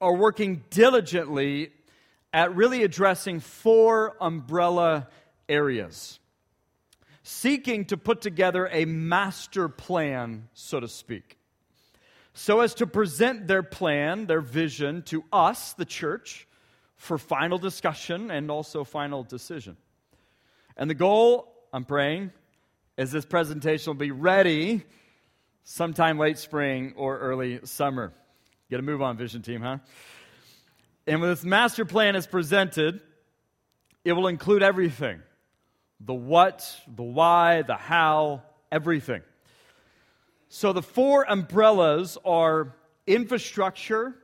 are 0.00 0.16
working 0.16 0.64
diligently 0.70 1.70
at 2.32 2.52
really 2.56 2.82
addressing 2.82 3.38
four 3.38 4.16
umbrella 4.20 5.06
areas, 5.48 6.18
seeking 7.22 7.84
to 7.86 7.96
put 7.96 8.20
together 8.20 8.68
a 8.72 8.84
master 8.84 9.68
plan, 9.68 10.48
so 10.54 10.80
to 10.80 10.88
speak 10.88 11.38
so 12.34 12.60
as 12.60 12.74
to 12.74 12.86
present 12.86 13.46
their 13.46 13.62
plan, 13.62 14.26
their 14.26 14.40
vision 14.40 15.02
to 15.02 15.24
us, 15.32 15.74
the 15.74 15.84
church, 15.84 16.46
for 16.96 17.18
final 17.18 17.58
discussion 17.58 18.30
and 18.30 18.50
also 18.50 18.84
final 18.84 19.22
decision. 19.22 19.76
And 20.76 20.88
the 20.88 20.94
goal, 20.94 21.52
I'm 21.72 21.84
praying, 21.84 22.30
is 22.96 23.10
this 23.10 23.26
presentation 23.26 23.90
will 23.90 23.98
be 23.98 24.12
ready 24.12 24.84
sometime 25.64 26.18
late 26.18 26.38
spring 26.38 26.94
or 26.96 27.18
early 27.18 27.60
summer. 27.64 28.12
Get 28.70 28.80
a 28.80 28.82
move 28.82 29.02
on, 29.02 29.16
vision 29.16 29.42
team, 29.42 29.60
huh? 29.60 29.78
And 31.06 31.20
when 31.20 31.30
this 31.30 31.44
master 31.44 31.84
plan 31.84 32.16
is 32.16 32.26
presented, 32.26 33.00
it 34.04 34.12
will 34.12 34.28
include 34.28 34.62
everything 34.62 35.20
the 36.04 36.14
what, 36.14 36.76
the 36.96 37.02
why, 37.02 37.62
the 37.62 37.76
how, 37.76 38.42
everything. 38.70 39.22
So 40.48 40.72
the 40.72 40.82
four 40.82 41.24
umbrellas 41.28 42.18
are 42.24 42.74
infrastructure, 43.06 44.14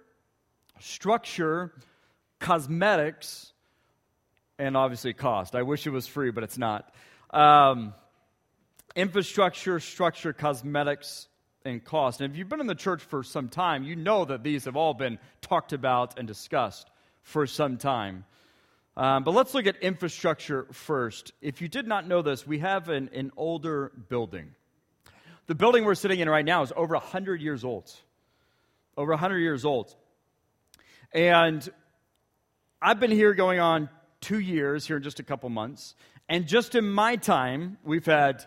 structure, 0.81 1.73
cosmetics, 2.39 3.53
and 4.59 4.77
obviously 4.77 5.13
cost. 5.13 5.55
I 5.55 5.63
wish 5.63 5.87
it 5.87 5.91
was 5.91 6.07
free, 6.07 6.31
but 6.31 6.45
it's 6.45 6.59
not. 6.59 6.93
Um, 7.31 7.95
infrastructure, 8.97 9.79
structure, 9.81 10.33
cosmetics, 10.33 11.29
and 11.65 11.85
cost. 11.85 12.21
And 12.21 12.33
if 12.33 12.39
you've 12.39 12.49
been 12.49 12.61
in 12.61 12.67
the 12.67 12.75
church 12.75 13.03
for 13.03 13.23
some 13.23 13.49
time, 13.49 13.85
you 13.85 13.95
know 13.97 14.25
that 14.25 14.43
these 14.43 14.65
have 14.65 14.77
all 14.77 14.95
been 14.95 15.19
talked 15.41 15.73
about 15.73 16.19
and 16.19 16.27
discussed 16.27 16.91
for 17.23 17.47
some 17.47 17.77
time. 17.77 18.25
Um, 18.99 19.23
but 19.23 19.31
let's 19.31 19.55
look 19.55 19.69
at 19.69 19.76
infrastructure 19.76 20.67
first. 20.73 21.33
If 21.40 21.62
you 21.62 21.69
did 21.69 21.87
not 21.87 22.09
know 22.09 22.21
this, 22.21 22.45
we 22.45 22.59
have 22.59 22.88
an, 22.88 23.11
an 23.14 23.31
older 23.37 23.93
building. 24.09 24.50
The 25.47 25.55
building 25.55 25.85
we're 25.85 25.95
sitting 25.95 26.19
in 26.19 26.28
right 26.28 26.45
now 26.45 26.62
is 26.62 26.73
over 26.75 26.95
100 26.95 27.40
years 27.40 27.62
old. 27.62 27.93
Over 28.97 29.12
100 29.12 29.38
years 29.38 29.64
old. 29.64 29.95
And 31.12 31.67
I've 32.83 32.99
been 32.99 33.12
here 33.12 33.35
going 33.35 33.61
on 33.61 33.88
two 34.21 34.40
years, 34.40 34.85
here 34.85 34.97
in 34.97 35.05
just 35.05 35.21
a 35.21 35.23
couple 35.23 35.49
months. 35.49 35.95
And 36.28 36.49
just 36.49 36.75
in 36.75 36.90
my 36.90 37.14
time, 37.14 37.78
we've 37.85 38.05
had 38.05 38.45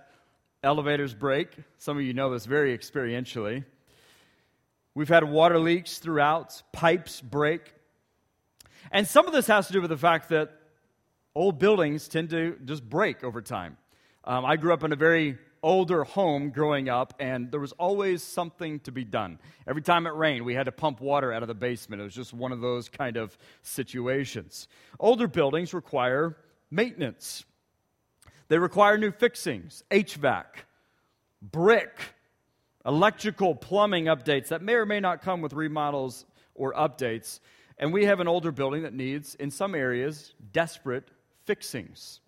elevators 0.65 1.13
break. 1.13 1.47
Some 1.77 1.95
of 1.95 2.03
you 2.03 2.13
know 2.13 2.29
this 2.29 2.45
very 2.45 2.77
experientially. 2.77 3.63
We've 4.95 5.07
had 5.07 5.23
water 5.23 5.59
leaks 5.59 5.99
throughout, 5.99 6.61
pipes 6.73 7.21
break. 7.21 7.73
And 8.91 9.07
some 9.07 9.25
of 9.25 9.33
this 9.33 9.47
has 9.47 9.67
to 9.67 9.73
do 9.73 9.81
with 9.81 9.89
the 9.89 9.97
fact 9.97 10.29
that 10.29 10.51
old 11.33 11.59
buildings 11.59 12.09
tend 12.09 12.29
to 12.31 12.57
just 12.65 12.87
break 12.87 13.23
over 13.23 13.41
time. 13.41 13.77
Um, 14.25 14.45
I 14.45 14.57
grew 14.57 14.73
up 14.73 14.83
in 14.83 14.91
a 14.91 14.97
very 14.97 15.37
older 15.63 16.03
home 16.03 16.49
growing 16.49 16.89
up, 16.89 17.13
and 17.19 17.49
there 17.51 17.59
was 17.59 17.71
always 17.73 18.21
something 18.21 18.79
to 18.81 18.91
be 18.91 19.05
done. 19.05 19.39
Every 19.65 19.81
time 19.81 20.07
it 20.07 20.13
rained, 20.13 20.43
we 20.43 20.55
had 20.55 20.65
to 20.65 20.71
pump 20.71 20.99
water 20.99 21.31
out 21.31 21.41
of 21.41 21.47
the 21.47 21.53
basement. 21.55 22.01
It 22.01 22.05
was 22.05 22.15
just 22.15 22.33
one 22.33 22.51
of 22.51 22.59
those 22.59 22.89
kind 22.89 23.15
of 23.15 23.37
situations. 23.61 24.67
Older 24.99 25.27
buildings 25.27 25.73
require 25.73 26.37
maintenance, 26.69 27.45
they 28.49 28.57
require 28.57 28.97
new 28.97 29.11
fixings, 29.11 29.83
HVAC, 29.91 30.43
brick, 31.41 31.97
electrical, 32.85 33.55
plumbing 33.55 34.05
updates 34.05 34.49
that 34.49 34.61
may 34.61 34.73
or 34.73 34.85
may 34.85 34.99
not 34.99 35.21
come 35.21 35.41
with 35.41 35.53
remodels 35.53 36.25
or 36.55 36.73
updates. 36.73 37.39
And 37.77 37.91
we 37.93 38.05
have 38.05 38.19
an 38.19 38.27
older 38.27 38.51
building 38.51 38.83
that 38.83 38.93
needs, 38.93 39.35
in 39.35 39.51
some 39.51 39.75
areas, 39.75 40.33
desperate 40.53 41.09
fixings. 41.45 42.19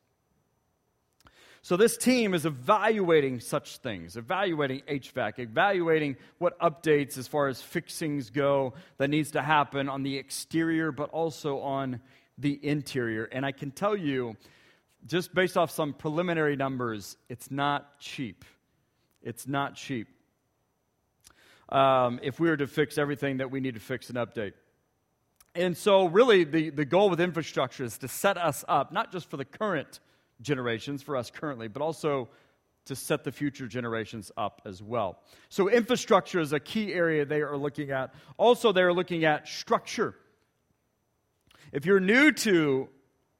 So 1.61 1.77
this 1.77 1.95
team 1.95 2.33
is 2.33 2.45
evaluating 2.45 3.39
such 3.39 3.77
things, 3.77 4.17
evaluating 4.17 4.81
HVAC, 4.81 5.39
evaluating 5.39 6.17
what 6.37 6.59
updates 6.59 7.17
as 7.17 7.25
far 7.25 7.47
as 7.47 7.61
fixings 7.61 8.29
go 8.29 8.73
that 8.97 9.09
needs 9.09 9.31
to 9.31 9.41
happen 9.41 9.87
on 9.87 10.03
the 10.03 10.17
exterior, 10.17 10.91
but 10.91 11.09
also 11.11 11.59
on 11.59 12.01
the 12.37 12.59
interior. 12.65 13.29
And 13.31 13.45
I 13.45 13.53
can 13.53 13.71
tell 13.71 13.95
you, 13.95 14.35
just 15.05 15.33
based 15.33 15.55
off 15.55 15.71
some 15.71 15.93
preliminary 15.93 16.57
numbers, 16.57 17.15
it's 17.29 17.49
not 17.49 17.97
cheap. 17.97 18.43
It's 19.21 19.47
not 19.47 19.75
cheap. 19.75 20.09
Um, 21.69 22.19
if 22.21 22.41
we 22.41 22.49
were 22.49 22.57
to 22.57 22.67
fix 22.67 22.97
everything 22.97 23.37
that 23.37 23.49
we 23.49 23.61
need 23.61 23.75
to 23.75 23.79
fix 23.79 24.09
and 24.09 24.17
update. 24.17 24.51
And 25.55 25.77
so, 25.77 26.05
really, 26.05 26.43
the, 26.45 26.71
the 26.71 26.85
goal 26.85 27.11
with 27.11 27.21
infrastructure 27.21 27.83
is 27.83 27.99
to 27.99 28.07
set 28.07 28.37
us 28.37 28.65
up, 28.67 28.91
not 28.91 29.11
just 29.11 29.29
for 29.29 29.37
the 29.37 29.45
current 29.45 29.99
generations, 30.41 31.03
for 31.03 31.15
us 31.15 31.29
currently, 31.29 31.67
but 31.67 31.81
also 31.83 32.29
to 32.85 32.95
set 32.95 33.23
the 33.23 33.31
future 33.31 33.67
generations 33.67 34.31
up 34.35 34.63
as 34.65 34.81
well. 34.81 35.19
So, 35.49 35.69
infrastructure 35.69 36.39
is 36.39 36.53
a 36.53 36.59
key 36.59 36.91
area 36.91 37.23
they 37.23 37.41
are 37.41 37.55
looking 37.55 37.91
at. 37.91 38.15
Also, 38.37 38.71
they 38.71 38.81
are 38.81 38.93
looking 38.93 39.25
at 39.25 39.47
structure. 39.47 40.15
If 41.71 41.85
you're 41.85 41.99
new 41.99 42.31
to 42.31 42.89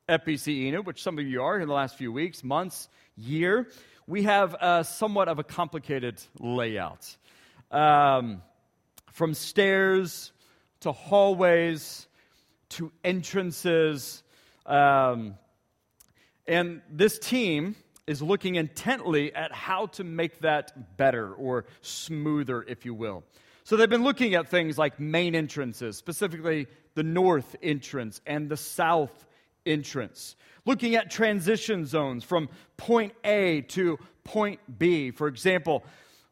FBC 0.07 0.47
Enid, 0.65 0.85
which 0.85 1.01
some 1.01 1.17
of 1.17 1.25
you 1.25 1.41
are 1.41 1.59
in 1.59 1.67
the 1.67 1.73
last 1.73 1.97
few 1.97 2.11
weeks, 2.11 2.43
months, 2.43 2.89
year, 3.17 3.69
we 4.05 4.23
have 4.23 4.55
a, 4.61 4.83
somewhat 4.83 5.29
of 5.29 5.39
a 5.39 5.43
complicated 5.43 6.21
layout. 6.39 7.15
Um, 7.71 8.43
from 9.11 9.33
stairs 9.33 10.31
to 10.83 10.91
hallways 10.91 12.07
to 12.69 12.91
entrances, 13.03 14.23
um, 14.65 15.35
and 16.47 16.81
this 16.89 17.19
team 17.19 17.75
is 18.05 18.21
looking 18.21 18.55
intently 18.55 19.33
at 19.33 19.51
how 19.51 19.85
to 19.87 20.03
make 20.03 20.39
that 20.39 20.97
better 20.97 21.33
or 21.33 21.65
smoother, 21.81 22.63
if 22.67 22.85
you 22.85 22.93
will. 22.93 23.23
So 23.63 23.77
they've 23.77 23.89
been 23.89 24.03
looking 24.03 24.35
at 24.35 24.49
things 24.49 24.77
like 24.77 24.99
main 24.99 25.35
entrances, 25.35 25.95
specifically 25.95 26.67
the 26.95 27.03
north 27.03 27.55
entrance 27.63 28.19
and 28.25 28.49
the 28.49 28.57
south 28.57 29.25
entrance. 29.65 30.35
Looking 30.65 30.95
at 30.95 31.09
transition 31.09 31.85
zones 31.85 32.23
from 32.23 32.49
point 32.75 33.13
A 33.23 33.61
to 33.69 33.99
point 34.25 34.59
B. 34.77 35.11
For 35.11 35.27
example, 35.27 35.83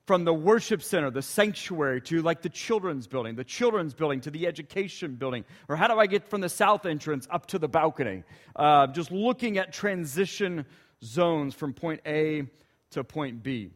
from 0.05 0.25
the 0.25 0.33
worship 0.33 0.81
center, 0.81 1.11
the 1.11 1.21
sanctuary, 1.21 2.01
to 2.01 2.21
like 2.21 2.41
the 2.41 2.49
children's 2.49 3.07
building, 3.07 3.35
the 3.35 3.43
children's 3.43 3.93
building 3.93 4.21
to 4.21 4.31
the 4.31 4.47
education 4.47 5.15
building, 5.15 5.45
or 5.69 5.75
how 5.75 5.87
do 5.87 5.99
I 5.99 6.07
get 6.07 6.27
from 6.29 6.41
the 6.41 6.49
south 6.49 6.85
entrance 6.85 7.27
up 7.29 7.45
to 7.47 7.59
the 7.59 7.67
balcony? 7.67 8.23
Uh, 8.55 8.87
just 8.87 9.11
looking 9.11 9.57
at 9.57 9.73
transition 9.73 10.65
zones 11.03 11.53
from 11.53 11.73
point 11.73 12.01
A 12.05 12.43
to 12.91 13.03
point 13.03 13.43
B. 13.43 13.69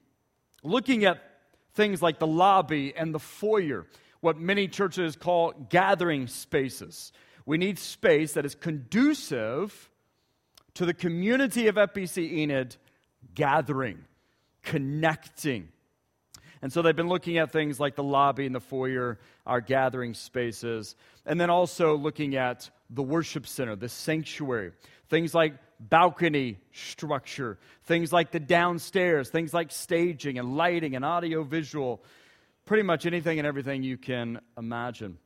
Looking 0.63 1.05
at 1.05 1.21
things 1.73 2.01
like 2.01 2.19
the 2.19 2.27
lobby 2.27 2.93
and 2.95 3.13
the 3.13 3.19
foyer, 3.19 3.85
what 4.21 4.39
many 4.39 4.67
churches 4.67 5.15
call 5.15 5.51
gathering 5.69 6.27
spaces. 6.27 7.11
We 7.45 7.57
need 7.59 7.77
space 7.77 8.33
that 8.33 8.45
is 8.45 8.55
conducive 8.55 9.89
to 10.73 10.85
the 10.85 10.93
community 10.93 11.67
of 11.67 11.75
FBC 11.75 12.31
Enid 12.31 12.75
gathering, 13.35 13.99
connecting 14.63 15.69
and 16.61 16.71
so 16.71 16.81
they've 16.81 16.95
been 16.95 17.09
looking 17.09 17.37
at 17.37 17.51
things 17.51 17.79
like 17.79 17.95
the 17.95 18.03
lobby 18.03 18.45
and 18.45 18.55
the 18.55 18.59
foyer, 18.59 19.19
our 19.45 19.61
gathering 19.61 20.13
spaces, 20.13 20.95
and 21.25 21.39
then 21.39 21.49
also 21.49 21.95
looking 21.97 22.35
at 22.35 22.69
the 22.89 23.03
worship 23.03 23.47
center, 23.47 23.75
the 23.75 23.89
sanctuary, 23.89 24.71
things 25.09 25.33
like 25.33 25.55
balcony 25.79 26.57
structure, 26.71 27.57
things 27.83 28.13
like 28.13 28.31
the 28.31 28.39
downstairs, 28.39 29.29
things 29.29 29.53
like 29.53 29.71
staging 29.71 30.39
and 30.39 30.55
lighting 30.55 30.95
and 30.95 31.03
audio 31.03 31.43
visual, 31.43 32.03
pretty 32.65 32.83
much 32.83 33.05
anything 33.05 33.39
and 33.39 33.47
everything 33.47 33.83
you 33.83 33.97
can 33.97 34.39
imagine. 34.57 35.17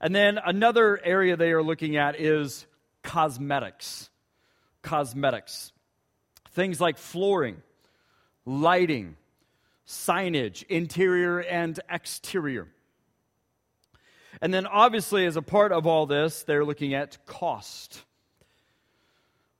And 0.00 0.14
then 0.14 0.38
another 0.44 1.00
area 1.02 1.36
they 1.36 1.52
are 1.52 1.62
looking 1.62 1.96
at 1.96 2.18
is 2.18 2.66
cosmetics. 3.02 4.08
Cosmetics. 4.82 5.72
Things 6.52 6.80
like 6.80 6.98
flooring, 6.98 7.62
lighting, 8.44 9.16
signage, 9.90 10.62
interior 10.68 11.40
and 11.40 11.80
exterior. 11.90 12.68
And 14.40 14.54
then, 14.54 14.66
obviously, 14.66 15.26
as 15.26 15.36
a 15.36 15.42
part 15.42 15.72
of 15.72 15.86
all 15.86 16.06
this, 16.06 16.44
they're 16.44 16.64
looking 16.64 16.94
at 16.94 17.26
cost. 17.26 18.04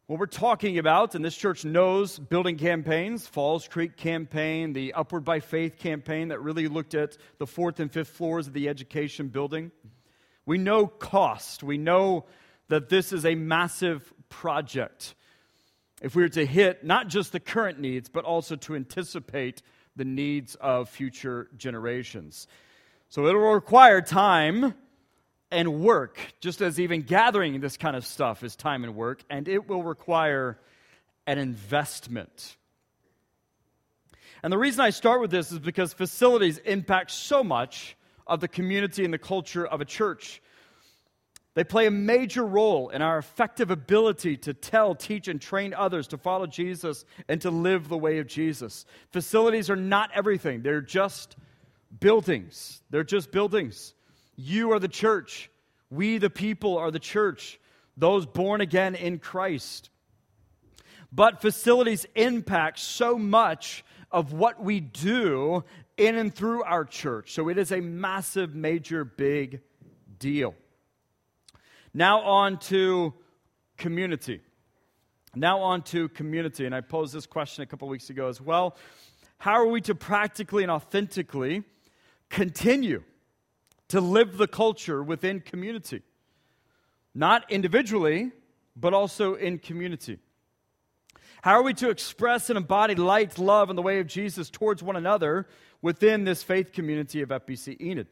What 0.06 0.20
we're 0.20 0.26
talking 0.26 0.78
about, 0.78 1.14
and 1.14 1.24
this 1.24 1.36
church 1.36 1.64
knows 1.64 2.18
building 2.18 2.56
campaigns, 2.56 3.26
Falls 3.26 3.66
Creek 3.66 3.96
campaign, 3.96 4.72
the 4.72 4.94
Upward 4.94 5.24
by 5.24 5.40
Faith 5.40 5.78
campaign 5.78 6.28
that 6.28 6.40
really 6.40 6.68
looked 6.68 6.94
at 6.94 7.16
the 7.38 7.46
fourth 7.46 7.80
and 7.80 7.92
fifth 7.92 8.10
floors 8.10 8.46
of 8.46 8.52
the 8.52 8.68
education 8.68 9.28
building. 9.28 9.72
We 10.46 10.58
know 10.58 10.86
cost. 10.86 11.62
We 11.62 11.76
know 11.76 12.26
that 12.68 12.88
this 12.88 13.12
is 13.12 13.26
a 13.26 13.34
massive 13.34 14.12
project. 14.28 15.14
If 16.00 16.14
we 16.14 16.22
were 16.22 16.28
to 16.30 16.46
hit 16.46 16.84
not 16.84 17.08
just 17.08 17.32
the 17.32 17.40
current 17.40 17.80
needs, 17.80 18.08
but 18.08 18.24
also 18.24 18.56
to 18.56 18.76
anticipate 18.76 19.60
the 20.00 20.04
needs 20.06 20.54
of 20.54 20.88
future 20.88 21.46
generations. 21.58 22.48
So 23.10 23.26
it 23.26 23.34
will 23.34 23.52
require 23.52 24.00
time 24.00 24.72
and 25.50 25.82
work, 25.82 26.18
just 26.40 26.62
as 26.62 26.80
even 26.80 27.02
gathering 27.02 27.60
this 27.60 27.76
kind 27.76 27.94
of 27.94 28.06
stuff 28.06 28.42
is 28.42 28.56
time 28.56 28.82
and 28.82 28.94
work, 28.94 29.22
and 29.28 29.46
it 29.46 29.68
will 29.68 29.82
require 29.82 30.58
an 31.26 31.36
investment. 31.36 32.56
And 34.42 34.50
the 34.50 34.56
reason 34.56 34.80
I 34.80 34.88
start 34.88 35.20
with 35.20 35.30
this 35.30 35.52
is 35.52 35.58
because 35.58 35.92
facilities 35.92 36.56
impact 36.56 37.10
so 37.10 37.44
much 37.44 37.94
of 38.26 38.40
the 38.40 38.48
community 38.48 39.04
and 39.04 39.12
the 39.12 39.18
culture 39.18 39.66
of 39.66 39.82
a 39.82 39.84
church. 39.84 40.40
They 41.54 41.64
play 41.64 41.86
a 41.86 41.90
major 41.90 42.44
role 42.44 42.90
in 42.90 43.02
our 43.02 43.18
effective 43.18 43.70
ability 43.70 44.36
to 44.38 44.54
tell, 44.54 44.94
teach, 44.94 45.26
and 45.26 45.40
train 45.40 45.74
others 45.74 46.06
to 46.08 46.18
follow 46.18 46.46
Jesus 46.46 47.04
and 47.28 47.40
to 47.40 47.50
live 47.50 47.88
the 47.88 47.98
way 47.98 48.18
of 48.18 48.28
Jesus. 48.28 48.86
Facilities 49.10 49.68
are 49.68 49.76
not 49.76 50.10
everything, 50.14 50.62
they're 50.62 50.80
just 50.80 51.36
buildings. 51.98 52.82
They're 52.90 53.04
just 53.04 53.32
buildings. 53.32 53.94
You 54.36 54.72
are 54.72 54.78
the 54.78 54.88
church. 54.88 55.50
We, 55.90 56.18
the 56.18 56.30
people, 56.30 56.78
are 56.78 56.90
the 56.90 57.00
church, 57.00 57.58
those 57.96 58.26
born 58.26 58.60
again 58.60 58.94
in 58.94 59.18
Christ. 59.18 59.90
But 61.12 61.42
facilities 61.42 62.06
impact 62.14 62.78
so 62.78 63.18
much 63.18 63.84
of 64.12 64.32
what 64.32 64.62
we 64.62 64.78
do 64.78 65.64
in 65.96 66.16
and 66.16 66.32
through 66.32 66.62
our 66.62 66.84
church. 66.84 67.32
So 67.32 67.48
it 67.48 67.58
is 67.58 67.72
a 67.72 67.80
massive, 67.80 68.54
major, 68.54 69.04
big 69.04 69.60
deal. 70.18 70.54
Now, 71.92 72.20
on 72.20 72.58
to 72.58 73.14
community. 73.76 74.40
Now, 75.34 75.60
on 75.60 75.82
to 75.84 76.08
community. 76.08 76.66
And 76.66 76.74
I 76.74 76.80
posed 76.80 77.12
this 77.14 77.26
question 77.26 77.62
a 77.62 77.66
couple 77.66 77.88
weeks 77.88 78.10
ago 78.10 78.28
as 78.28 78.40
well. 78.40 78.76
How 79.38 79.54
are 79.54 79.66
we 79.66 79.80
to 79.82 79.94
practically 79.94 80.62
and 80.62 80.70
authentically 80.70 81.64
continue 82.28 83.02
to 83.88 84.00
live 84.00 84.36
the 84.36 84.46
culture 84.46 85.02
within 85.02 85.40
community? 85.40 86.02
Not 87.14 87.50
individually, 87.50 88.30
but 88.76 88.94
also 88.94 89.34
in 89.34 89.58
community. 89.58 90.18
How 91.42 91.54
are 91.54 91.62
we 91.62 91.74
to 91.74 91.88
express 91.88 92.50
and 92.50 92.56
embody 92.56 92.94
light, 92.94 93.38
love, 93.38 93.70
and 93.70 93.78
the 93.78 93.82
way 93.82 93.98
of 93.98 94.06
Jesus 94.06 94.50
towards 94.50 94.82
one 94.82 94.96
another 94.96 95.48
within 95.80 96.24
this 96.24 96.42
faith 96.42 96.72
community 96.72 97.22
of 97.22 97.30
FBC 97.30 97.80
Enid? 97.80 98.08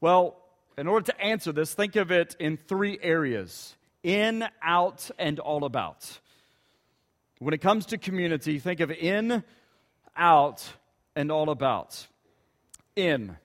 Well, 0.00 0.43
in 0.76 0.86
order 0.86 1.06
to 1.06 1.20
answer 1.20 1.52
this, 1.52 1.72
think 1.72 1.96
of 1.96 2.10
it 2.10 2.36
in 2.38 2.56
three 2.56 2.98
areas 3.00 3.74
in, 4.02 4.44
out, 4.62 5.10
and 5.18 5.38
all 5.38 5.64
about. 5.64 6.18
When 7.38 7.54
it 7.54 7.60
comes 7.60 7.86
to 7.86 7.98
community, 7.98 8.58
think 8.58 8.80
of 8.80 8.90
in, 8.90 9.42
out, 10.16 10.64
and 11.16 11.32
all 11.32 11.50
about. 11.50 12.06
In. 12.96 13.36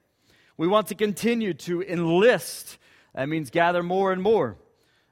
We 0.56 0.68
want 0.68 0.88
to 0.88 0.94
continue 0.94 1.54
to 1.54 1.82
enlist. 1.82 2.78
That 3.14 3.28
means 3.28 3.50
gather 3.50 3.82
more 3.82 4.12
and 4.12 4.22
more. 4.22 4.56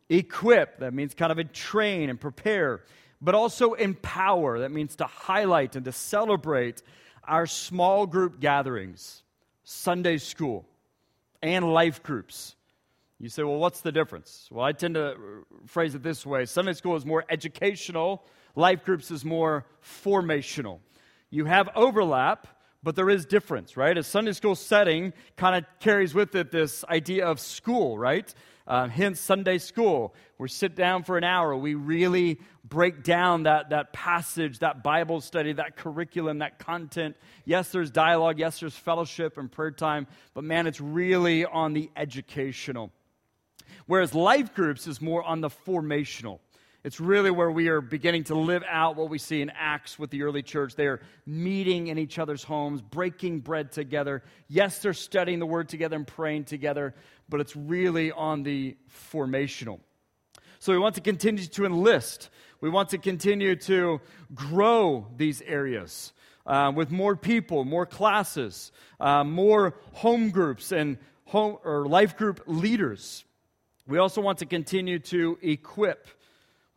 Equip. 0.08 0.80
That 0.80 0.92
means 0.92 1.14
kind 1.14 1.32
of 1.32 1.52
train 1.52 2.10
and 2.10 2.20
prepare. 2.20 2.84
But 3.20 3.34
also 3.34 3.72
empower. 3.72 4.60
That 4.60 4.70
means 4.70 4.96
to 4.96 5.06
highlight 5.06 5.76
and 5.76 5.84
to 5.86 5.92
celebrate 5.92 6.82
our 7.24 7.46
small 7.46 8.06
group 8.06 8.38
gatherings, 8.38 9.22
Sunday 9.64 10.18
school 10.18 10.66
and 11.42 11.72
life 11.72 12.02
groups. 12.02 12.54
You 13.20 13.28
say, 13.28 13.42
well, 13.42 13.56
what's 13.56 13.80
the 13.80 13.90
difference? 13.90 14.48
Well, 14.50 14.64
I 14.64 14.72
tend 14.72 14.94
to 14.94 15.44
phrase 15.66 15.94
it 15.94 16.02
this 16.02 16.24
way 16.24 16.44
Sunday 16.44 16.72
school 16.72 16.96
is 16.96 17.04
more 17.04 17.24
educational, 17.28 18.24
life 18.54 18.84
groups 18.84 19.10
is 19.10 19.24
more 19.24 19.66
formational. 19.82 20.78
You 21.30 21.44
have 21.44 21.68
overlap, 21.74 22.46
but 22.82 22.94
there 22.94 23.10
is 23.10 23.26
difference, 23.26 23.76
right? 23.76 23.96
A 23.98 24.02
Sunday 24.02 24.32
school 24.32 24.54
setting 24.54 25.12
kind 25.36 25.56
of 25.56 25.64
carries 25.80 26.14
with 26.14 26.34
it 26.34 26.52
this 26.52 26.84
idea 26.84 27.26
of 27.26 27.40
school, 27.40 27.98
right? 27.98 28.32
Uh, 28.68 28.86
hence, 28.86 29.18
Sunday 29.18 29.56
school. 29.56 30.14
We 30.36 30.48
sit 30.50 30.76
down 30.76 31.02
for 31.02 31.16
an 31.16 31.24
hour. 31.24 31.56
We 31.56 31.72
really 31.72 32.38
break 32.68 33.02
down 33.02 33.44
that, 33.44 33.70
that 33.70 33.94
passage, 33.94 34.58
that 34.58 34.82
Bible 34.82 35.22
study, 35.22 35.54
that 35.54 35.76
curriculum, 35.76 36.40
that 36.40 36.58
content. 36.58 37.16
Yes, 37.46 37.70
there's 37.70 37.90
dialogue. 37.90 38.38
Yes, 38.38 38.60
there's 38.60 38.76
fellowship 38.76 39.38
and 39.38 39.50
prayer 39.50 39.70
time. 39.70 40.06
But 40.34 40.44
man, 40.44 40.66
it's 40.66 40.82
really 40.82 41.46
on 41.46 41.72
the 41.72 41.90
educational. 41.96 42.92
Whereas 43.86 44.14
life 44.14 44.54
groups 44.54 44.86
is 44.86 45.00
more 45.00 45.22
on 45.22 45.40
the 45.40 45.48
formational. 45.48 46.40
It's 46.88 47.00
really 47.00 47.30
where 47.30 47.50
we 47.50 47.68
are 47.68 47.82
beginning 47.82 48.24
to 48.24 48.34
live 48.34 48.64
out 48.66 48.96
what 48.96 49.10
we 49.10 49.18
see 49.18 49.42
in 49.42 49.52
Acts 49.54 49.98
with 49.98 50.08
the 50.08 50.22
early 50.22 50.42
church. 50.42 50.74
They 50.74 50.86
are 50.86 51.02
meeting 51.26 51.88
in 51.88 51.98
each 51.98 52.18
other's 52.18 52.42
homes, 52.42 52.80
breaking 52.80 53.40
bread 53.40 53.72
together. 53.72 54.22
Yes, 54.48 54.78
they're 54.78 54.94
studying 54.94 55.38
the 55.38 55.44
word 55.44 55.68
together 55.68 55.96
and 55.96 56.06
praying 56.06 56.44
together, 56.44 56.94
but 57.28 57.42
it's 57.42 57.54
really 57.54 58.10
on 58.10 58.42
the 58.42 58.74
formational. 59.12 59.80
So 60.60 60.72
we 60.72 60.78
want 60.78 60.94
to 60.94 61.02
continue 61.02 61.44
to 61.44 61.66
enlist. 61.66 62.30
We 62.62 62.70
want 62.70 62.88
to 62.88 62.96
continue 62.96 63.54
to 63.56 64.00
grow 64.34 65.08
these 65.14 65.42
areas 65.42 66.14
uh, 66.46 66.72
with 66.74 66.90
more 66.90 67.16
people, 67.16 67.66
more 67.66 67.84
classes, 67.84 68.72
uh, 68.98 69.24
more 69.24 69.74
home 69.92 70.30
groups 70.30 70.72
and 70.72 70.96
home 71.26 71.58
or 71.66 71.86
life 71.86 72.16
group 72.16 72.40
leaders. 72.46 73.26
We 73.86 73.98
also 73.98 74.22
want 74.22 74.38
to 74.38 74.46
continue 74.46 74.98
to 75.00 75.38
equip 75.42 76.08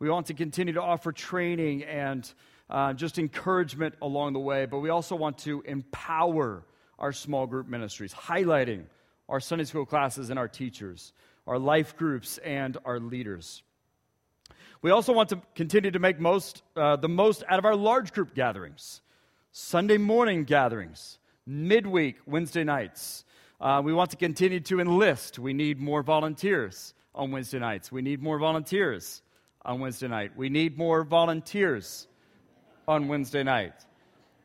we 0.02 0.10
want 0.10 0.26
to 0.26 0.34
continue 0.34 0.74
to 0.74 0.82
offer 0.82 1.12
training 1.12 1.84
and 1.84 2.28
uh, 2.68 2.92
just 2.92 3.20
encouragement 3.20 3.94
along 4.02 4.32
the 4.32 4.40
way, 4.40 4.66
but 4.66 4.80
we 4.80 4.90
also 4.90 5.14
want 5.14 5.38
to 5.38 5.62
empower 5.64 6.64
our 6.98 7.12
small 7.12 7.46
group 7.46 7.68
ministries, 7.68 8.12
highlighting 8.12 8.82
our 9.28 9.38
Sunday 9.38 9.62
school 9.62 9.86
classes 9.86 10.28
and 10.30 10.40
our 10.40 10.48
teachers, 10.48 11.12
our 11.46 11.56
life 11.56 11.96
groups, 11.96 12.38
and 12.38 12.78
our 12.84 12.98
leaders. 12.98 13.62
We 14.82 14.90
also 14.90 15.12
want 15.12 15.28
to 15.28 15.40
continue 15.54 15.92
to 15.92 16.00
make 16.00 16.18
most, 16.18 16.64
uh, 16.74 16.96
the 16.96 17.08
most 17.08 17.44
out 17.48 17.60
of 17.60 17.64
our 17.64 17.76
large 17.76 18.12
group 18.12 18.34
gatherings, 18.34 19.02
Sunday 19.52 19.98
morning 19.98 20.42
gatherings, 20.42 21.20
midweek 21.46 22.16
Wednesday 22.26 22.64
nights. 22.64 23.24
Uh, 23.60 23.80
we 23.84 23.92
want 23.92 24.10
to 24.10 24.16
continue 24.16 24.58
to 24.58 24.80
enlist. 24.80 25.38
We 25.38 25.52
need 25.52 25.78
more 25.78 26.02
volunteers 26.02 26.92
on 27.14 27.30
Wednesday 27.30 27.60
nights. 27.60 27.92
We 27.92 28.02
need 28.02 28.20
more 28.20 28.40
volunteers 28.40 29.22
on 29.64 29.80
Wednesday 29.80 30.08
night. 30.08 30.32
We 30.36 30.48
need 30.48 30.76
more 30.76 31.04
volunteers 31.04 32.06
on 32.88 33.08
Wednesday 33.08 33.42
night. 33.42 33.74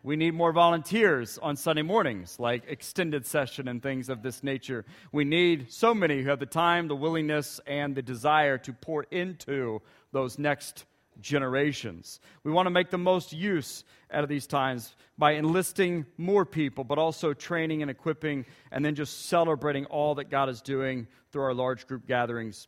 We 0.03 0.15
need 0.15 0.36
more 0.36 0.53
volunteers 0.53 1.38
on 1.41 1.58
Sunday 1.58 1.82
mornings, 1.82 2.39
like 2.39 2.63
extended 2.67 3.25
session 3.25 3.67
and 3.67 3.82
things 3.82 4.10
of 4.10 4.21
this 4.21 4.43
nature. 4.43 4.86
We 5.12 5.25
need 5.25 5.71
so 5.71 5.93
many 5.93 6.21
who 6.21 6.30
have 6.30 6.39
the 6.39 6.45
time, 6.45 6.88
the 6.88 6.95
willingness, 6.95 7.60
and 7.67 7.95
the 7.95 8.01
desire 8.01 8.58
to 8.60 8.73
pour 8.73 9.03
into 9.12 9.82
those 10.13 10.39
next 10.39 10.86
generations. 11.19 12.19
We 12.43 12.51
want 12.51 12.67
to 12.67 12.71
make 12.71 12.89
the 12.89 12.97
most 12.97 13.34
use 13.34 13.84
out 14.12 14.23
of 14.23 14.30
these 14.30 14.47
times 14.47 14.95
by 15.17 15.32
enlisting 15.32 16.06
more 16.17 16.45
people, 16.45 16.84
but 16.84 16.99
also 16.99 17.34
training 17.34 17.82
and 17.82 17.89
equipping, 17.91 18.45
and 18.71 18.86
then 18.86 18.95
just 18.95 19.25
celebrating 19.25 19.86
all 19.88 20.15
that 20.15 20.30
God 20.30 20.47
is 20.47 20.62
doing 20.62 21.08
through 21.32 21.41
our 21.43 21.53
large 21.53 21.88
group 21.88 22.08
gatherings. 22.08 22.67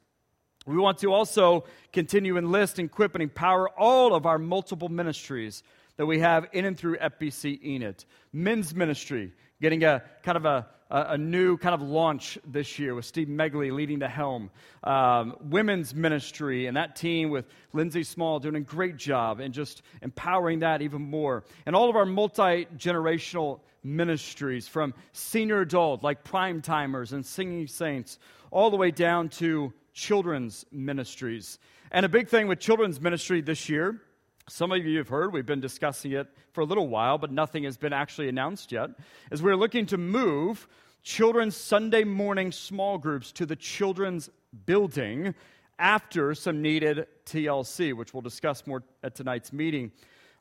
We 0.69 0.77
want 0.77 0.99
to 0.99 1.11
also 1.11 1.63
continue 1.91 2.37
enlist, 2.37 2.77
equip, 2.77 3.15
and 3.15 3.23
empower 3.23 3.67
all 3.69 4.13
of 4.13 4.27
our 4.27 4.37
multiple 4.37 4.87
ministries 4.87 5.63
that 5.97 6.05
we 6.05 6.19
have 6.19 6.45
in 6.53 6.63
and 6.63 6.77
through 6.77 6.97
FBC 6.97 7.63
Enid. 7.65 8.05
Men's 8.31 8.75
ministry, 8.75 9.33
getting 9.59 9.83
a 9.83 10.03
kind 10.21 10.37
of 10.37 10.45
a, 10.45 10.67
a, 10.91 11.17
new 11.17 11.57
kind 11.57 11.73
of 11.73 11.81
launch 11.81 12.37
this 12.45 12.77
year 12.77 12.93
with 12.93 13.05
Steve 13.05 13.27
Megley 13.27 13.71
leading 13.71 13.97
the 13.97 14.07
helm. 14.07 14.51
Um, 14.83 15.37
women's 15.41 15.95
ministry 15.95 16.67
and 16.67 16.77
that 16.77 16.95
team 16.95 17.31
with 17.31 17.45
Lindsay 17.73 18.03
Small 18.03 18.39
doing 18.39 18.55
a 18.55 18.61
great 18.61 18.95
job 18.95 19.39
and 19.39 19.51
just 19.51 19.81
empowering 20.03 20.59
that 20.59 20.83
even 20.83 21.01
more. 21.01 21.45
And 21.65 21.75
all 21.75 21.89
of 21.89 21.95
our 21.95 22.05
multi 22.05 22.67
generational 22.77 23.61
ministries 23.83 24.67
from 24.67 24.93
senior 25.13 25.61
adult 25.61 26.03
like 26.03 26.23
prime 26.23 26.61
timers 26.61 27.11
and 27.11 27.25
singing 27.25 27.65
saints 27.65 28.19
all 28.51 28.69
the 28.69 28.77
way 28.77 28.91
down 28.91 29.29
to 29.29 29.73
children's 29.93 30.65
ministries. 30.71 31.59
And 31.91 32.05
a 32.05 32.09
big 32.09 32.27
thing 32.27 32.47
with 32.47 32.59
children's 32.59 33.01
ministry 33.01 33.41
this 33.41 33.69
year 33.69 34.01
some 34.49 34.71
of 34.71 34.83
you 34.85 34.97
have 34.97 35.09
heard, 35.09 35.31
we've 35.31 35.45
been 35.45 35.59
discussing 35.59 36.11
it 36.13 36.27
for 36.53 36.61
a 36.61 36.65
little 36.65 36.87
while, 36.87 37.17
but 37.17 37.31
nothing 37.31 37.63
has 37.63 37.77
been 37.77 37.93
actually 37.93 38.29
announced 38.29 38.71
yet, 38.71 38.89
is 39.31 39.43
we're 39.43 39.55
looking 39.55 39.85
to 39.87 39.97
move 39.97 40.67
children's 41.03 41.55
Sunday 41.55 42.03
morning 42.03 42.51
small 42.51 42.97
groups 42.97 43.31
to 43.33 43.45
the 43.45 43.55
children's 43.55 44.29
building 44.65 45.35
after 45.77 46.33
some 46.33 46.61
needed 46.61 47.05
TLC, 47.25 47.95
which 47.95 48.13
we'll 48.13 48.21
discuss 48.21 48.65
more 48.65 48.83
at 49.03 49.15
tonight's 49.15 49.53
meeting. 49.53 49.91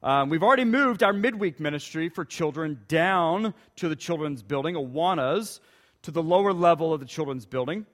Um, 0.02 0.30
we've 0.30 0.42
already 0.42 0.64
moved 0.64 1.02
our 1.02 1.12
midweek 1.12 1.60
ministry 1.60 2.08
for 2.08 2.24
children 2.24 2.80
down 2.88 3.52
to 3.76 3.88
the 3.88 3.96
children's 3.96 4.42
building, 4.42 4.74
Awanas, 4.74 5.60
to 6.02 6.10
the 6.10 6.22
lower 6.22 6.52
level 6.52 6.94
of 6.94 7.00
the 7.00 7.06
children's 7.06 7.44
building. 7.44 7.84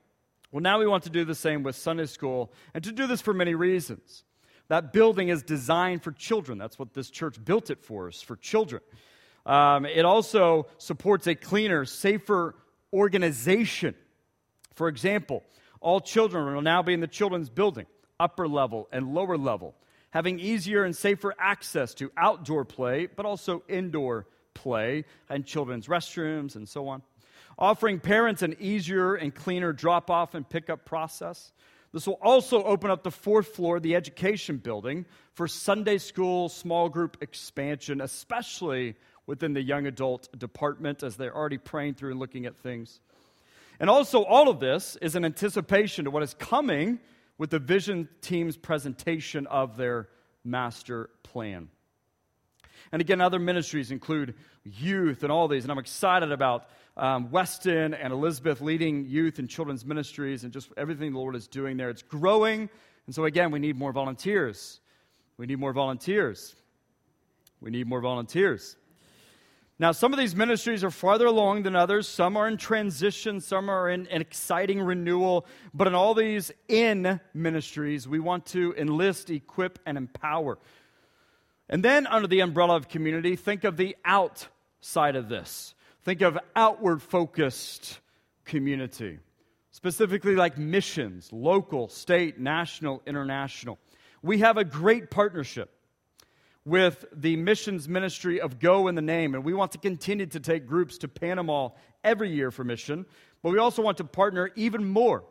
Well, 0.54 0.62
now 0.62 0.78
we 0.78 0.86
want 0.86 1.02
to 1.02 1.10
do 1.10 1.24
the 1.24 1.34
same 1.34 1.64
with 1.64 1.74
Sunday 1.74 2.06
school, 2.06 2.52
and 2.74 2.84
to 2.84 2.92
do 2.92 3.08
this 3.08 3.20
for 3.20 3.34
many 3.34 3.56
reasons. 3.56 4.22
That 4.68 4.92
building 4.92 5.28
is 5.28 5.42
designed 5.42 6.04
for 6.04 6.12
children. 6.12 6.58
That's 6.58 6.78
what 6.78 6.94
this 6.94 7.10
church 7.10 7.44
built 7.44 7.70
it 7.70 7.82
for, 7.82 8.08
is 8.08 8.22
for 8.22 8.36
children. 8.36 8.80
Um, 9.44 9.84
it 9.84 10.04
also 10.04 10.68
supports 10.78 11.26
a 11.26 11.34
cleaner, 11.34 11.84
safer 11.84 12.54
organization. 12.92 13.96
For 14.76 14.86
example, 14.86 15.42
all 15.80 16.00
children 16.00 16.54
will 16.54 16.62
now 16.62 16.84
be 16.84 16.94
in 16.94 17.00
the 17.00 17.08
children's 17.08 17.50
building, 17.50 17.86
upper 18.20 18.46
level 18.46 18.88
and 18.92 19.12
lower 19.12 19.36
level, 19.36 19.74
having 20.10 20.38
easier 20.38 20.84
and 20.84 20.96
safer 20.96 21.34
access 21.36 21.94
to 21.94 22.12
outdoor 22.16 22.64
play, 22.64 23.06
but 23.06 23.26
also 23.26 23.64
indoor 23.68 24.28
play 24.54 25.04
and 25.28 25.44
children's 25.44 25.88
restrooms 25.88 26.54
and 26.54 26.68
so 26.68 26.86
on. 26.86 27.02
Offering 27.58 28.00
parents 28.00 28.42
an 28.42 28.56
easier 28.58 29.14
and 29.14 29.34
cleaner 29.34 29.72
drop 29.72 30.10
off 30.10 30.34
and 30.34 30.48
pickup 30.48 30.84
process 30.84 31.52
this 31.94 32.08
will 32.08 32.18
also 32.20 32.64
open 32.64 32.90
up 32.90 33.04
the 33.04 33.12
fourth 33.12 33.54
floor 33.54 33.76
of 33.76 33.84
the 33.84 33.94
education 33.94 34.56
building 34.56 35.06
for 35.34 35.46
Sunday 35.46 35.98
school 35.98 36.48
small 36.48 36.88
group 36.88 37.18
expansion, 37.20 38.00
especially 38.00 38.96
within 39.26 39.52
the 39.52 39.62
young 39.62 39.86
adult 39.86 40.28
department 40.36 41.04
as 41.04 41.16
they're 41.16 41.34
already 41.34 41.56
praying 41.56 41.94
through 41.94 42.10
and 42.10 42.18
looking 42.18 42.46
at 42.46 42.56
things. 42.56 42.98
And 43.78 43.88
also, 43.88 44.24
all 44.24 44.48
of 44.48 44.58
this 44.58 44.96
is 44.96 45.14
an 45.14 45.24
anticipation 45.24 46.06
to 46.06 46.10
what 46.10 46.24
is 46.24 46.34
coming 46.34 46.98
with 47.38 47.50
the 47.50 47.60
vision 47.60 48.08
team's 48.20 48.56
presentation 48.56 49.46
of 49.46 49.76
their 49.76 50.08
master 50.44 51.10
plan. 51.22 51.68
And 52.92 53.00
again, 53.00 53.20
other 53.20 53.38
ministries 53.38 53.90
include 53.90 54.34
youth 54.64 55.22
and 55.22 55.32
all 55.32 55.48
these, 55.48 55.64
and 55.64 55.72
I'm 55.72 55.78
excited 55.78 56.32
about 56.32 56.68
um, 56.96 57.30
Weston 57.30 57.94
and 57.94 58.12
Elizabeth 58.12 58.60
leading 58.60 59.06
youth 59.06 59.38
and 59.38 59.48
children's 59.48 59.84
ministries 59.84 60.44
and 60.44 60.52
just 60.52 60.70
everything 60.76 61.12
the 61.12 61.18
Lord 61.18 61.34
is 61.34 61.48
doing 61.48 61.76
there. 61.76 61.90
It's 61.90 62.02
growing. 62.02 62.68
And 63.06 63.14
so, 63.14 63.24
again, 63.24 63.50
we 63.50 63.58
need 63.58 63.76
more 63.76 63.92
volunteers. 63.92 64.80
We 65.36 65.46
need 65.46 65.58
more 65.58 65.72
volunteers. 65.72 66.54
We 67.60 67.70
need 67.70 67.86
more 67.86 68.00
volunteers. 68.00 68.76
Now, 69.76 69.90
some 69.90 70.12
of 70.12 70.20
these 70.20 70.36
ministries 70.36 70.84
are 70.84 70.90
farther 70.90 71.26
along 71.26 71.64
than 71.64 71.74
others. 71.74 72.06
Some 72.06 72.36
are 72.36 72.46
in 72.46 72.56
transition, 72.56 73.40
some 73.40 73.68
are 73.68 73.90
in 73.90 74.06
an 74.06 74.20
exciting 74.20 74.80
renewal. 74.80 75.46
But 75.72 75.88
in 75.88 75.96
all 75.96 76.14
these 76.14 76.52
in 76.68 77.18
ministries, 77.34 78.06
we 78.06 78.20
want 78.20 78.46
to 78.46 78.72
enlist, 78.78 79.30
equip, 79.30 79.80
and 79.84 79.98
empower. 79.98 80.58
And 81.68 81.82
then, 81.82 82.06
under 82.06 82.28
the 82.28 82.40
umbrella 82.40 82.76
of 82.76 82.88
community, 82.88 83.36
think 83.36 83.64
of 83.64 83.76
the 83.76 83.96
outside 84.04 85.16
of 85.16 85.28
this. 85.28 85.74
Think 86.02 86.20
of 86.20 86.38
outward 86.54 87.00
focused 87.00 87.98
community, 88.44 89.18
specifically 89.70 90.36
like 90.36 90.58
missions, 90.58 91.32
local, 91.32 91.88
state, 91.88 92.38
national, 92.38 93.02
international. 93.06 93.78
We 94.22 94.38
have 94.38 94.58
a 94.58 94.64
great 94.64 95.10
partnership 95.10 95.70
with 96.66 97.04
the 97.12 97.36
missions 97.36 97.88
ministry 97.88 98.40
of 98.40 98.58
Go 98.58 98.88
in 98.88 98.94
the 98.94 99.02
Name, 99.02 99.34
and 99.34 99.44
we 99.44 99.54
want 99.54 99.72
to 99.72 99.78
continue 99.78 100.26
to 100.26 100.40
take 100.40 100.66
groups 100.66 100.98
to 100.98 101.08
Panama 101.08 101.70
every 102.02 102.30
year 102.30 102.50
for 102.50 102.64
mission, 102.64 103.06
but 103.42 103.50
we 103.50 103.58
also 103.58 103.82
want 103.82 103.98
to 103.98 104.04
partner 104.04 104.50
even 104.56 104.84
more 104.84 105.24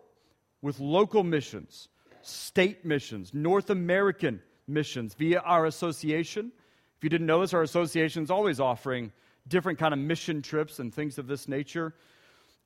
with 0.62 0.80
local 0.80 1.24
missions, 1.24 1.90
state 2.22 2.86
missions, 2.86 3.34
North 3.34 3.70
American 3.70 4.42
missions 4.68 5.14
via 5.14 5.40
our 5.40 5.66
association. 5.66 6.52
If 6.98 7.04
you 7.04 7.10
didn't 7.10 7.28
know 7.28 7.42
this, 7.42 7.54
our 7.54 7.64
association 7.64 8.24
is 8.24 8.32
always 8.32 8.60
offering 8.60 9.12
different 9.48 9.80
kind 9.80 9.94
of 9.94 10.00
mission 10.00 10.42
trips 10.42 10.80
and 10.80 10.94
things 10.94 11.18
of 11.18 11.28
this 11.28 11.48
nature. 11.48 11.94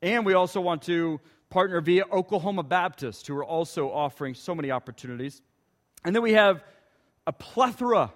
And 0.01 0.25
we 0.25 0.33
also 0.33 0.62
want 0.62 0.83
to 0.83 1.19
partner 1.49 1.81
via 1.81 2.03
Oklahoma 2.12 2.63
Baptist, 2.63 3.25
who 3.27 3.36
are 3.38 3.45
also 3.45 3.89
offering 3.89 4.36
so 4.36 4.53
many 4.53 4.69
opportunities. 4.69 5.41
And 6.03 6.15
then 6.15 6.21
we 6.21 6.33
have 6.33 6.63
a 7.25 7.33
plethora 7.33 8.13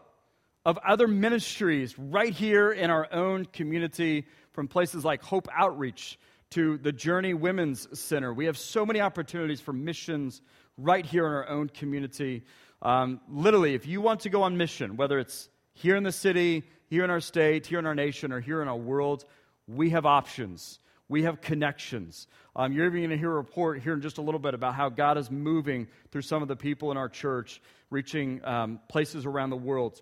of 0.66 0.78
other 0.88 1.08
ministries 1.08 1.98
right 1.98 2.34
here 2.34 2.72
in 2.72 2.92
our 2.92 3.12
own 3.12 3.46
community, 3.46 4.28
from 4.52 4.68
places 4.68 5.04
like 5.04 5.24
Hope 5.24 5.48
Outreach 5.52 6.20
to 6.52 6.78
the 6.78 6.92
Journey 6.92 7.34
Women's 7.34 8.00
Center. 8.00 8.34
We 8.34 8.46
have 8.46 8.58
so 8.58 8.86
many 8.86 9.02
opportunities 9.02 9.62
for 9.62 9.74
missions 9.74 10.42
right 10.78 11.06
here 11.06 11.26
in 11.26 11.32
our 11.32 11.50
own 11.50 11.70
community. 11.70 12.44
Um, 12.82 13.22
literally, 13.30 13.76
if 13.76 13.86
you 13.86 14.02
want 14.02 14.22
to 14.22 14.30
go 14.30 14.44
on 14.44 14.58
mission, 14.58 14.98
whether 14.98 15.20
it's 15.20 15.50
here 15.74 15.96
in 15.96 16.04
the 16.04 16.12
city, 16.12 16.64
here 16.88 17.04
in 17.04 17.10
our 17.10 17.20
state, 17.20 17.68
here 17.68 17.80
in 17.80 17.86
our 17.86 17.96
nation, 17.96 18.32
or 18.32 18.40
here 18.40 18.62
in 18.62 18.68
our 18.68 18.78
world, 18.78 19.26
we 19.68 19.92
have 19.92 20.06
options. 20.06 20.80
We 21.08 21.24
have 21.24 21.42
connections. 21.42 22.28
Um, 22.56 22.72
you're 22.72 22.86
even 22.86 23.02
going 23.02 23.10
to 23.10 23.18
hear 23.18 23.32
a 23.32 23.36
report 23.36 23.82
here 23.82 23.94
in 23.94 24.02
just 24.02 24.18
a 24.18 24.22
little 24.22 24.40
bit 24.40 24.54
about 24.54 24.76
how 24.76 24.90
God 24.90 25.18
is 25.18 25.30
moving 25.30 25.88
through 26.12 26.22
some 26.22 26.42
of 26.42 26.48
the 26.48 26.56
people 26.56 26.90
in 26.92 26.98
our 26.98 27.10
church, 27.10 27.62
reaching 27.90 28.44
um, 28.46 28.80
places 28.88 29.26
around 29.26 29.50
the 29.50 29.58
world. 29.58 30.02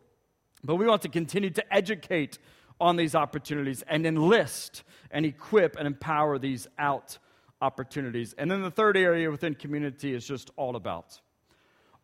But 0.63 0.75
we 0.75 0.85
want 0.85 1.01
to 1.03 1.09
continue 1.09 1.49
to 1.51 1.73
educate 1.73 2.37
on 2.79 2.95
these 2.95 3.15
opportunities 3.15 3.83
and 3.87 4.05
enlist 4.05 4.83
and 5.11 5.25
equip 5.25 5.75
and 5.77 5.87
empower 5.87 6.37
these 6.37 6.67
out 6.77 7.17
opportunities. 7.61 8.33
And 8.37 8.49
then 8.49 8.61
the 8.61 8.71
third 8.71 8.95
area 8.95 9.29
within 9.29 9.55
community 9.55 10.13
is 10.13 10.25
just 10.25 10.51
all 10.55 10.75
about. 10.75 11.19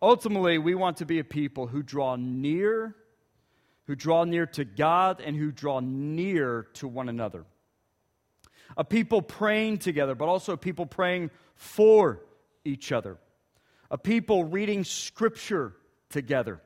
Ultimately, 0.06 0.58
we 0.60 0.76
want 0.76 0.98
to 0.98 1.06
be 1.06 1.20
a 1.20 1.24
people 1.24 1.68
who 1.68 1.82
draw 1.82 2.16
near 2.16 2.96
who 3.86 3.96
draw 3.96 4.24
near 4.24 4.46
to 4.48 4.66
God 4.66 5.22
and 5.22 5.36
who 5.36 5.52
draw 5.52 5.80
near 5.80 6.68
to 6.74 6.88
one 6.88 7.10
another. 7.10 7.46
A 8.78 8.84
people 8.84 9.22
praying 9.22 9.78
together, 9.78 10.16
but 10.16 10.28
also 10.28 10.54
a 10.54 10.58
people 10.58 10.86
praying 10.86 11.30
for 11.56 12.22
each 12.64 12.92
other. 12.92 13.18
A 13.92 13.98
people 13.98 14.44
reading 14.44 14.84
scripture 14.84 15.74
together. 16.10 16.62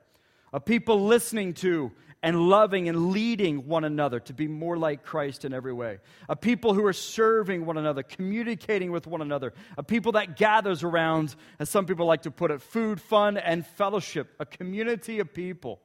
A 0.54 0.60
people 0.60 1.06
listening 1.06 1.54
to 1.56 1.91
and 2.22 2.50
loving 2.50 2.90
and 2.90 3.12
leading 3.12 3.66
one 3.68 3.86
another 3.86 4.20
to 4.20 4.34
be 4.34 4.48
more 4.48 4.78
like 4.78 5.04
Christ 5.04 5.46
in 5.46 5.54
every 5.54 5.72
way. 5.72 6.00
A 6.28 6.36
people 6.36 6.74
who 6.74 6.86
are 6.86 6.94
serving 6.94 7.66
one 7.66 7.78
another, 7.78 8.04
communicating 8.04 8.92
with 8.92 9.08
one 9.08 9.22
another. 9.22 9.54
A 9.78 9.84
people 9.84 10.14
that 10.14 10.36
gathers 10.36 10.84
around, 10.84 11.36
as 11.60 11.70
some 11.70 11.86
people 11.86 12.06
like 12.06 12.24
to 12.24 12.32
put 12.32 12.52
it, 12.52 12.62
food, 12.62 13.00
fun, 13.00 13.38
and 13.38 13.66
fellowship. 13.66 14.34
A 14.40 14.46
community 14.46 15.20
of 15.20 15.34
people 15.34 15.80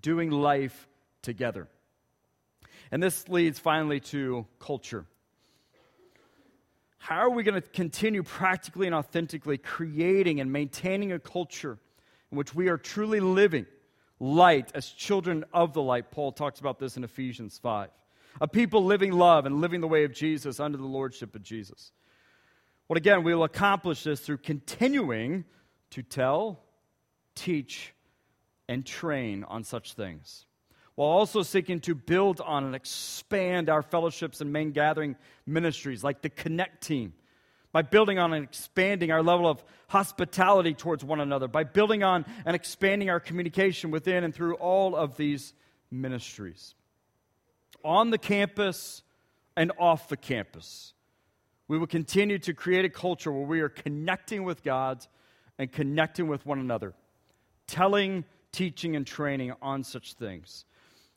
doing 0.00 0.30
life 0.30 0.88
together. 1.22 1.66
And 2.92 3.02
this 3.02 3.28
leads 3.28 3.58
finally 3.58 4.00
to 4.00 4.46
culture. 4.60 5.06
How 6.98 7.20
are 7.20 7.30
we 7.30 7.42
going 7.42 7.60
to 7.60 7.68
continue 7.68 8.22
practically 8.22 8.86
and 8.86 8.94
authentically 8.94 9.58
creating 9.58 10.38
and 10.40 10.52
maintaining 10.52 11.12
a 11.12 11.18
culture 11.18 11.78
in 12.30 12.38
which 12.38 12.54
we 12.54 12.68
are 12.68 12.76
truly 12.76 13.18
living 13.18 13.66
light 14.20 14.70
as 14.74 14.88
children 14.90 15.44
of 15.52 15.72
the 15.72 15.82
light? 15.82 16.12
Paul 16.12 16.30
talks 16.30 16.60
about 16.60 16.78
this 16.78 16.96
in 16.96 17.02
Ephesians 17.02 17.58
5. 17.58 17.88
A 18.40 18.46
people 18.46 18.84
living 18.84 19.12
love 19.12 19.46
and 19.46 19.60
living 19.60 19.80
the 19.80 19.88
way 19.88 20.04
of 20.04 20.12
Jesus 20.12 20.60
under 20.60 20.78
the 20.78 20.84
lordship 20.84 21.34
of 21.34 21.42
Jesus. 21.42 21.90
Well, 22.88 22.96
again, 22.96 23.24
we 23.24 23.34
will 23.34 23.44
accomplish 23.44 24.04
this 24.04 24.20
through 24.20 24.38
continuing 24.38 25.44
to 25.90 26.02
tell, 26.02 26.60
teach, 27.34 27.94
and 28.68 28.86
train 28.86 29.44
on 29.44 29.64
such 29.64 29.94
things, 29.94 30.46
while 30.94 31.08
also 31.08 31.42
seeking 31.42 31.80
to 31.80 31.94
build 31.94 32.40
on 32.40 32.64
and 32.64 32.74
expand 32.74 33.68
our 33.68 33.82
fellowships 33.82 34.40
and 34.40 34.52
main 34.52 34.70
gathering 34.70 35.16
ministries 35.46 36.04
like 36.04 36.22
the 36.22 36.28
Connect 36.28 36.82
team, 36.82 37.12
by 37.72 37.82
building 37.82 38.18
on 38.18 38.32
and 38.32 38.44
expanding 38.44 39.10
our 39.10 39.22
level 39.22 39.48
of 39.48 39.62
hospitality 39.88 40.74
towards 40.74 41.04
one 41.04 41.20
another, 41.20 41.48
by 41.48 41.64
building 41.64 42.02
on 42.02 42.24
and 42.44 42.56
expanding 42.56 43.10
our 43.10 43.20
communication 43.20 43.90
within 43.90 44.24
and 44.24 44.34
through 44.34 44.54
all 44.54 44.96
of 44.96 45.16
these 45.16 45.52
ministries. 45.90 46.74
On 47.84 48.10
the 48.10 48.18
campus 48.18 49.02
and 49.56 49.72
off 49.78 50.08
the 50.08 50.16
campus, 50.16 50.94
we 51.68 51.78
will 51.78 51.86
continue 51.86 52.38
to 52.40 52.52
create 52.52 52.84
a 52.84 52.90
culture 52.90 53.30
where 53.30 53.46
we 53.46 53.60
are 53.60 53.68
connecting 53.68 54.42
with 54.42 54.62
God 54.62 55.06
and 55.58 55.70
connecting 55.70 56.26
with 56.26 56.44
one 56.44 56.58
another, 56.58 56.94
telling 57.66 58.24
teaching 58.50 58.96
and 58.96 59.06
training 59.06 59.52
on 59.62 59.84
such 59.84 60.14
things. 60.14 60.64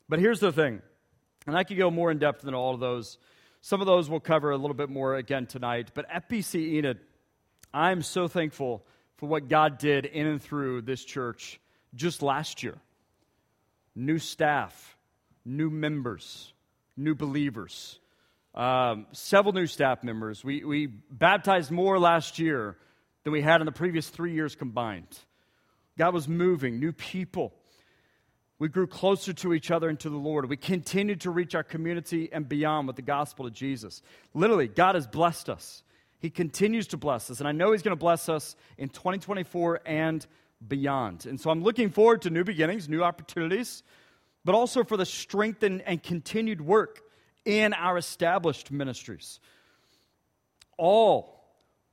But 0.08 0.20
here's 0.20 0.40
the 0.40 0.52
thing, 0.52 0.82
and 1.46 1.56
I 1.56 1.64
could 1.64 1.76
go 1.76 1.90
more 1.90 2.10
in 2.10 2.18
depth 2.18 2.42
than 2.42 2.54
all 2.54 2.74
of 2.74 2.80
those. 2.80 3.18
Some 3.64 3.80
of 3.80 3.86
those 3.86 4.10
we'll 4.10 4.20
cover 4.20 4.50
a 4.50 4.58
little 4.58 4.74
bit 4.74 4.90
more 4.90 5.14
again 5.14 5.46
tonight. 5.46 5.92
But 5.94 6.06
FBC 6.10 6.74
Enid, 6.74 6.98
I'm 7.72 8.02
so 8.02 8.28
thankful 8.28 8.84
for 9.16 9.26
what 9.26 9.48
God 9.48 9.78
did 9.78 10.04
in 10.04 10.26
and 10.26 10.42
through 10.42 10.82
this 10.82 11.02
church 11.02 11.58
just 11.94 12.20
last 12.20 12.62
year. 12.62 12.76
New 13.94 14.18
staff, 14.18 14.98
new 15.46 15.70
members, 15.70 16.52
new 16.94 17.14
believers, 17.14 17.98
um, 18.54 19.06
several 19.12 19.54
new 19.54 19.66
staff 19.66 20.04
members. 20.04 20.44
We, 20.44 20.62
we 20.62 20.84
baptized 20.86 21.70
more 21.70 21.98
last 21.98 22.38
year 22.38 22.76
than 23.22 23.32
we 23.32 23.40
had 23.40 23.62
in 23.62 23.64
the 23.64 23.72
previous 23.72 24.10
three 24.10 24.34
years 24.34 24.54
combined. 24.54 25.08
God 25.96 26.12
was 26.12 26.28
moving, 26.28 26.80
new 26.80 26.92
people. 26.92 27.54
We 28.58 28.68
grew 28.68 28.86
closer 28.86 29.32
to 29.32 29.52
each 29.52 29.70
other 29.70 29.88
and 29.88 29.98
to 30.00 30.10
the 30.10 30.16
Lord. 30.16 30.48
We 30.48 30.56
continued 30.56 31.22
to 31.22 31.30
reach 31.30 31.54
our 31.54 31.64
community 31.64 32.30
and 32.32 32.48
beyond 32.48 32.86
with 32.86 32.96
the 32.96 33.02
gospel 33.02 33.46
of 33.46 33.52
Jesus. 33.52 34.00
Literally, 34.32 34.68
God 34.68 34.94
has 34.94 35.06
blessed 35.06 35.48
us. 35.50 35.82
He 36.20 36.30
continues 36.30 36.86
to 36.88 36.96
bless 36.96 37.30
us. 37.30 37.40
And 37.40 37.48
I 37.48 37.52
know 37.52 37.72
He's 37.72 37.82
going 37.82 37.96
to 37.96 38.00
bless 38.00 38.28
us 38.28 38.54
in 38.78 38.88
2024 38.88 39.80
and 39.84 40.24
beyond. 40.66 41.26
And 41.26 41.40
so 41.40 41.50
I'm 41.50 41.62
looking 41.62 41.90
forward 41.90 42.22
to 42.22 42.30
new 42.30 42.44
beginnings, 42.44 42.88
new 42.88 43.02
opportunities, 43.02 43.82
but 44.44 44.54
also 44.54 44.84
for 44.84 44.96
the 44.96 45.04
strengthened 45.04 45.82
and 45.84 46.02
continued 46.02 46.60
work 46.60 47.00
in 47.44 47.74
our 47.74 47.98
established 47.98 48.70
ministries. 48.70 49.40
All 50.78 51.44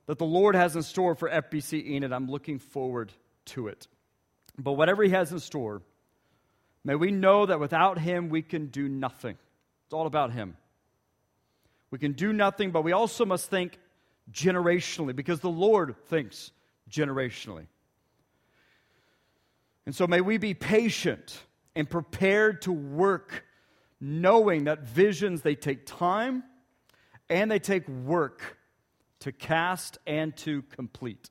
that 0.06 0.18
the 0.18 0.24
Lord 0.24 0.54
has 0.54 0.76
in 0.76 0.82
store 0.82 1.14
for 1.14 1.28
FBC 1.28 1.86
Enid, 1.86 2.12
I'm 2.12 2.30
looking 2.30 2.58
forward 2.58 3.12
to 3.46 3.68
it. 3.68 3.88
But 4.58 4.72
whatever 4.72 5.02
He 5.02 5.10
has 5.10 5.32
in 5.32 5.40
store, 5.40 5.82
may 6.84 6.94
we 6.94 7.10
know 7.10 7.46
that 7.46 7.60
without 7.60 7.98
Him 7.98 8.28
we 8.28 8.42
can 8.42 8.66
do 8.66 8.88
nothing. 8.88 9.36
It's 9.86 9.94
all 9.94 10.06
about 10.06 10.32
Him. 10.32 10.56
We 11.90 11.98
can 11.98 12.12
do 12.12 12.32
nothing, 12.32 12.70
but 12.70 12.82
we 12.82 12.92
also 12.92 13.24
must 13.24 13.50
think 13.50 13.78
generationally 14.32 15.14
because 15.14 15.40
the 15.40 15.50
Lord 15.50 15.94
thinks 16.06 16.50
generationally. 16.90 17.66
And 19.84 19.94
so 19.94 20.06
may 20.06 20.20
we 20.20 20.38
be 20.38 20.54
patient 20.54 21.38
and 21.74 21.88
prepared 21.88 22.62
to 22.62 22.72
work 22.72 23.44
knowing 24.00 24.64
that 24.64 24.80
visions 24.80 25.42
they 25.42 25.54
take 25.54 25.86
time 25.86 26.42
and 27.28 27.50
they 27.50 27.58
take 27.58 27.88
work 27.88 28.58
to 29.20 29.32
cast 29.32 29.98
and 30.06 30.36
to 30.36 30.62
complete. 30.62 31.30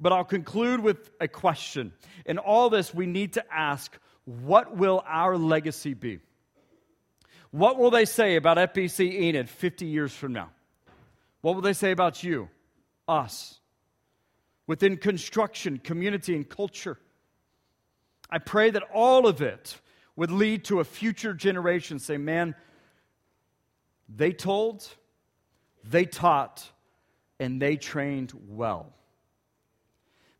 But 0.00 0.12
I'll 0.12 0.24
conclude 0.24 0.80
with 0.80 1.10
a 1.20 1.28
question. 1.28 1.92
In 2.24 2.38
all 2.38 2.70
this, 2.70 2.94
we 2.94 3.06
need 3.06 3.34
to 3.34 3.44
ask 3.52 3.98
what 4.24 4.76
will 4.76 5.02
our 5.06 5.36
legacy 5.36 5.94
be? 5.94 6.20
What 7.50 7.78
will 7.78 7.90
they 7.90 8.04
say 8.04 8.36
about 8.36 8.56
FBC 8.56 9.12
Enid 9.12 9.50
50 9.50 9.86
years 9.86 10.12
from 10.12 10.32
now? 10.32 10.50
What 11.42 11.54
will 11.54 11.62
they 11.62 11.72
say 11.72 11.90
about 11.90 12.22
you, 12.22 12.48
us, 13.08 13.58
within 14.66 14.96
construction, 14.96 15.78
community, 15.78 16.36
and 16.36 16.48
culture? 16.48 16.98
I 18.30 18.38
pray 18.38 18.70
that 18.70 18.84
all 18.94 19.26
of 19.26 19.42
it 19.42 19.80
would 20.16 20.30
lead 20.30 20.64
to 20.66 20.80
a 20.80 20.84
future 20.84 21.34
generation 21.34 21.98
say, 21.98 22.16
man, 22.16 22.54
they 24.08 24.32
told, 24.32 24.86
they 25.82 26.04
taught, 26.04 26.70
and 27.40 27.60
they 27.60 27.76
trained 27.76 28.32
well. 28.48 28.92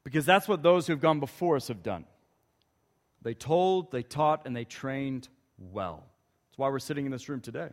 Because 0.04 0.24
that's 0.24 0.48
what 0.48 0.62
those 0.62 0.86
who've 0.86 1.00
gone 1.00 1.20
before 1.20 1.56
us 1.56 1.68
have 1.68 1.82
done. 1.82 2.04
They 3.22 3.34
told, 3.34 3.92
they 3.92 4.02
taught, 4.02 4.46
and 4.46 4.56
they 4.56 4.64
trained 4.64 5.28
well. 5.58 6.04
That's 6.48 6.58
why 6.58 6.68
we're 6.70 6.78
sitting 6.78 7.04
in 7.04 7.12
this 7.12 7.28
room 7.28 7.40
today. 7.40 7.68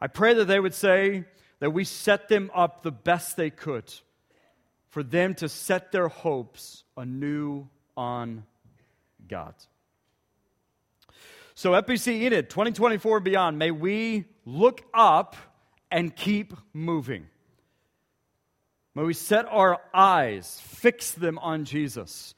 I 0.00 0.06
pray 0.06 0.34
that 0.34 0.44
they 0.44 0.60
would 0.60 0.74
say 0.74 1.24
that 1.60 1.70
we 1.70 1.84
set 1.84 2.28
them 2.28 2.50
up 2.54 2.82
the 2.82 2.92
best 2.92 3.36
they 3.36 3.48
could 3.50 3.90
for 4.90 5.02
them 5.02 5.34
to 5.36 5.48
set 5.48 5.92
their 5.92 6.08
hopes 6.08 6.84
anew 6.96 7.68
on 7.96 8.44
God. 9.26 9.54
So, 11.54 11.70
FBC 11.72 12.22
Enid 12.22 12.50
2024 12.50 13.18
and 13.18 13.24
beyond, 13.24 13.58
may 13.58 13.70
we 13.70 14.24
look 14.44 14.82
up 14.92 15.36
and 15.90 16.14
keep 16.14 16.52
moving. 16.72 17.28
May 18.94 19.02
we 19.02 19.14
set 19.14 19.46
our 19.50 19.80
eyes, 19.92 20.60
fix 20.62 21.10
them 21.10 21.38
on 21.38 21.64
Jesus, 21.64 22.34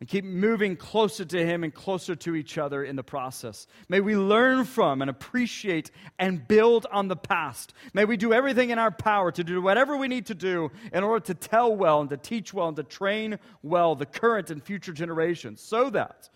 and 0.00 0.08
keep 0.08 0.24
moving 0.24 0.76
closer 0.76 1.24
to 1.24 1.44
Him 1.44 1.64
and 1.64 1.74
closer 1.74 2.14
to 2.14 2.36
each 2.36 2.58
other 2.58 2.84
in 2.84 2.94
the 2.94 3.02
process. 3.02 3.66
May 3.88 4.00
we 4.00 4.16
learn 4.16 4.64
from 4.64 5.00
and 5.00 5.10
appreciate 5.10 5.90
and 6.18 6.46
build 6.46 6.86
on 6.92 7.08
the 7.08 7.16
past. 7.16 7.72
May 7.94 8.04
we 8.04 8.16
do 8.16 8.32
everything 8.32 8.70
in 8.70 8.78
our 8.78 8.90
power 8.90 9.32
to 9.32 9.42
do 9.42 9.62
whatever 9.62 9.96
we 9.96 10.08
need 10.08 10.26
to 10.26 10.34
do 10.34 10.70
in 10.92 11.02
order 11.02 11.24
to 11.26 11.34
tell 11.34 11.74
well 11.74 12.00
and 12.00 12.10
to 12.10 12.16
teach 12.16 12.52
well 12.52 12.68
and 12.68 12.76
to 12.76 12.84
train 12.84 13.38
well 13.62 13.94
the 13.96 14.06
current 14.06 14.50
and 14.50 14.62
future 14.62 14.92
generations 14.92 15.60
so 15.60 15.90
that 15.90 16.28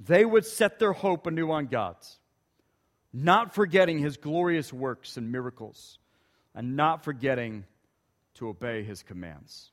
they 0.00 0.24
would 0.24 0.46
set 0.46 0.78
their 0.78 0.94
hope 0.94 1.26
anew 1.26 1.50
on 1.50 1.66
God, 1.66 1.96
not 3.12 3.54
forgetting 3.54 3.98
His 3.98 4.16
glorious 4.16 4.72
works 4.72 5.18
and 5.18 5.30
miracles, 5.30 5.98
and 6.54 6.76
not 6.76 7.04
forgetting 7.04 7.66
to 8.40 8.48
obey 8.48 8.82
his 8.82 9.02
commands. 9.02 9.70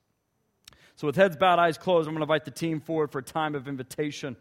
So, 0.98 1.08
with 1.08 1.16
heads 1.16 1.38
bowed, 1.38 1.58
eyes 1.58 1.78
closed, 1.78 2.08
I'm 2.08 2.14
going 2.14 2.20
to 2.20 2.32
invite 2.32 2.46
the 2.46 2.52
team 2.52 2.82
forward 2.82 3.12
for 3.12 3.20
a 3.20 3.24
time 3.24 3.56
of 3.56 3.68
invitation. 3.68 4.36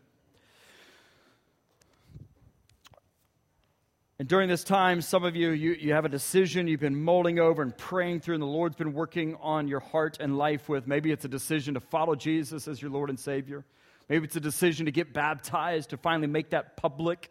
And 4.19 4.27
during 4.27 4.49
this 4.49 4.65
time, 4.65 5.03
some 5.03 5.25
of 5.25 5.37
you, 5.37 5.51
you, 5.51 5.73
you 5.73 5.93
have 5.93 6.07
a 6.07 6.09
decision 6.09 6.67
you've 6.67 6.81
been 6.81 7.01
mulling 7.01 7.39
over 7.39 7.63
and 7.63 7.77
praying 7.77 8.21
through, 8.21 8.35
and 8.35 8.43
the 8.43 8.47
Lord's 8.47 8.75
been 8.75 8.95
working 8.95 9.37
on 9.41 9.69
your 9.69 9.81
heart 9.81 10.17
and 10.19 10.39
life 10.39 10.69
with. 10.69 10.87
Maybe 10.87 11.13
it's 11.13 11.25
a 11.25 11.29
decision 11.29 11.75
to 11.75 11.81
follow 11.81 12.15
Jesus 12.15 12.67
as 12.67 12.81
your 12.81 12.91
Lord 12.91 13.11
and 13.11 13.21
Savior. 13.21 13.65
Maybe 14.09 14.25
it's 14.25 14.37
a 14.37 14.41
decision 14.41 14.87
to 14.87 14.93
get 14.93 15.13
baptized, 15.13 15.91
to 15.91 15.99
finally 15.99 16.29
make 16.29 16.51
that 16.51 16.77
public. 16.77 17.31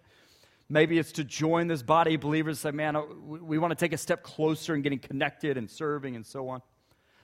Maybe 0.70 1.00
it's 1.00 1.14
to 1.14 1.24
join 1.24 1.68
this 1.68 1.82
body 1.82 2.16
of 2.16 2.22
believers, 2.22 2.60
say, 2.60 2.72
man, 2.72 2.96
we 3.26 3.58
want 3.58 3.72
to 3.72 3.76
take 3.76 3.94
a 3.94 3.98
step 3.98 4.24
closer 4.24 4.76
in 4.76 4.82
getting 4.84 5.00
connected 5.00 5.58
and 5.58 5.70
serving 5.70 6.16
and 6.16 6.26
so 6.26 6.48
on. 6.50 6.62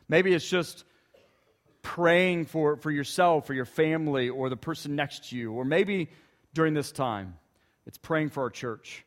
Maybe 0.07 0.33
it's 0.33 0.47
just 0.47 0.83
praying 1.81 2.45
for, 2.45 2.77
for 2.77 2.91
yourself 2.91 3.49
or 3.49 3.53
your 3.53 3.65
family 3.65 4.29
or 4.29 4.49
the 4.49 4.57
person 4.57 4.95
next 4.95 5.29
to 5.29 5.37
you. 5.37 5.51
Or 5.51 5.65
maybe 5.65 6.09
during 6.53 6.73
this 6.73 6.91
time, 6.91 7.35
it's 7.85 7.97
praying 7.97 8.29
for 8.29 8.43
our 8.43 8.49
church. 8.49 9.05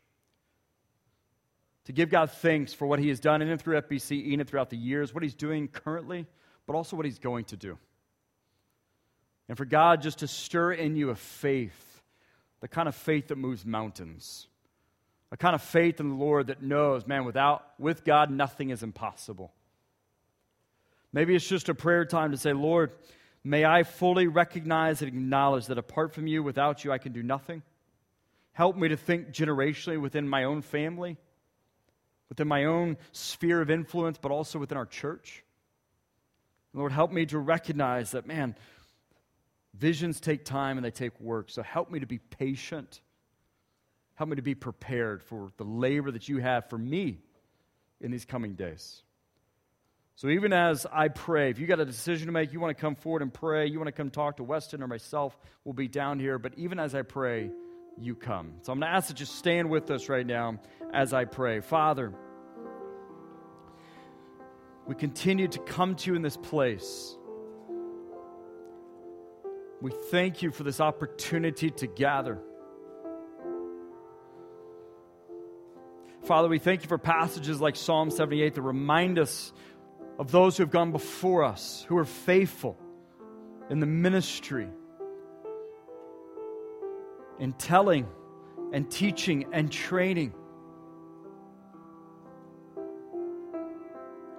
To 1.87 1.93
give 1.93 2.09
God 2.09 2.31
thanks 2.31 2.73
for 2.73 2.87
what 2.87 2.99
He 2.99 3.09
has 3.11 3.21
done 3.21 3.43
in 3.43 3.49
and 3.49 3.61
through 3.61 3.81
FBC, 3.83 4.29
Enid 4.29 4.49
throughout 4.49 4.71
the 4.71 4.77
years, 4.77 5.13
what 5.13 5.23
He's 5.23 5.35
doing 5.35 5.69
currently, 5.69 6.27
but 6.67 6.75
also 6.75 6.97
what 6.97 7.05
He's 7.05 7.19
going 7.19 7.45
to 7.47 7.57
do. 7.57 7.79
And 9.49 9.59
for 9.59 9.67
God 9.67 10.01
just 10.01 10.21
to 10.21 10.27
stir 10.27 10.73
in 10.73 10.97
you 10.97 11.11
a 11.11 11.15
faith, 11.15 12.03
the 12.61 12.69
kind 12.69 12.89
of 12.89 12.95
faith 12.95 13.29
that 13.29 13.37
moves 13.37 13.67
mountains. 13.67 14.47
A 15.31 15.37
kind 15.37 15.55
of 15.55 15.63
faith 15.63 16.01
in 16.01 16.09
the 16.09 16.15
Lord 16.15 16.47
that 16.47 16.63
knows, 16.63 17.07
man, 17.07 17.25
without 17.25 17.65
with 17.79 18.05
God 18.05 18.31
nothing 18.31 18.71
is 18.71 18.83
impossible. 18.83 19.53
Maybe 21.15 21.37
it's 21.37 21.47
just 21.47 21.69
a 21.69 21.77
prayer 21.77 22.05
time 22.05 22.33
to 22.33 22.37
say, 22.37 22.53
Lord, 22.53 22.91
may 23.45 23.65
I 23.65 23.85
fully 23.85 24.27
recognize 24.27 25.01
and 25.01 25.09
acknowledge 25.09 25.67
that 25.67 25.79
apart 25.79 26.13
from 26.13 26.27
you, 26.27 26.43
without 26.43 26.83
you, 26.85 26.91
I 26.91 26.99
can 26.99 27.13
do 27.13 27.23
nothing. 27.23 27.63
Help 28.51 28.77
me 28.77 28.89
to 28.89 28.97
think 28.97 29.29
generationally 29.29 30.01
within 30.01 30.29
my 30.29 30.43
own 30.43 30.61
family, 30.61 31.17
within 32.29 32.49
my 32.49 32.65
own 32.65 32.97
sphere 33.13 33.61
of 33.61 33.71
influence, 33.71 34.19
but 34.21 34.33
also 34.33 34.59
within 34.59 34.77
our 34.77 34.87
church. 34.87 35.45
Lord, 36.73 36.91
help 36.91 37.13
me 37.13 37.27
to 37.27 37.39
recognize 37.39 38.11
that, 38.11 38.27
man, 38.27 38.57
visions 39.73 40.19
take 40.19 40.45
time 40.45 40.79
and 40.79 40.85
they 40.85 40.91
take 40.91 41.21
work. 41.21 41.49
So 41.49 41.63
help 41.63 41.93
me 41.93 42.01
to 42.01 42.07
be 42.07 42.19
patient. 42.19 43.01
Help 44.17 44.31
me 44.31 44.37
to 44.37 44.43
be 44.43 44.57
prepared 44.57 45.23
for 45.23 45.53
the 45.59 45.65
labor 45.65 46.11
that 46.11 46.29
you 46.29 46.39
have 46.39 46.69
for 46.69 46.77
me 46.77 47.21
in 48.01 48.11
these 48.11 48.25
coming 48.25 48.55
days. 48.55 49.05
So 50.17 50.29
even 50.29 50.53
as 50.53 50.87
I 50.93 51.09
pray, 51.09 51.51
if 51.51 51.59
you 51.59 51.67
got 51.67 51.81
a 51.81 51.85
decision 51.85 52.27
to 52.27 52.33
make, 52.33 52.53
you 52.53 52.61
want 52.61 52.77
to 52.77 52.81
come 52.81 52.95
forward 52.95 53.23
and 53.23 53.35
pray, 53.35 53.67
you 53.67 53.79
want 53.79 53.89
to 53.89 53.93
come 53.93 54.11
talk 54.11 54.37
to 54.37 54.45
Weston 54.45 54.83
or 54.83 54.87
myself, 54.87 55.37
we'll 55.65 55.73
be 55.73 55.89
down 55.89 56.21
here. 56.21 56.39
But 56.39 56.55
even 56.57 56.79
as 56.79 56.95
I 56.95 57.03
pray, 57.03 57.51
you 57.99 58.15
come. 58.15 58.55
So 58.63 58.73
I'm 58.73 58.79
going 58.79 58.91
to 58.91 58.97
ask 58.97 59.09
that 59.09 59.19
you 59.19 59.27
stand 59.27 59.71
with 59.71 59.91
us 59.91 60.09
right 60.09 60.27
now 60.27 60.61
as 60.93 61.13
I 61.13 61.25
pray. 61.25 61.61
Father, 61.61 62.13
we 64.87 64.95
continue 64.95 65.49
to 65.49 65.59
come 65.59 65.97
to 65.97 66.11
you 66.11 66.17
in 66.17 66.23
this 66.23 66.37
place. 66.37 67.17
We 69.81 69.91
thank 70.11 70.43
you 70.43 70.53
for 70.53 70.63
this 70.63 70.81
opportunity 70.81 71.71
to 71.71 71.87
gather. 71.89 72.39
Father, 76.25 76.49
we 76.49 76.59
thank 76.59 76.83
you 76.83 76.89
for 76.89 76.97
passages 76.99 77.61
like 77.61 77.77
Psalm 77.77 78.11
78 78.11 78.55
that 78.55 78.63
remind 78.63 79.19
us 79.19 79.53
of 80.19 80.31
those 80.31 80.57
who 80.57 80.63
have 80.63 80.71
gone 80.71 80.93
before 80.93 81.45
us, 81.45 81.85
who 81.89 81.97
are 81.97 82.05
faithful 82.05 82.79
in 83.71 83.81
the 83.81 83.87
ministry, 83.87 84.69
in 87.39 87.53
telling 87.55 88.07
and 88.73 88.91
teaching 88.91 89.47
and 89.53 89.71
training. 89.71 90.33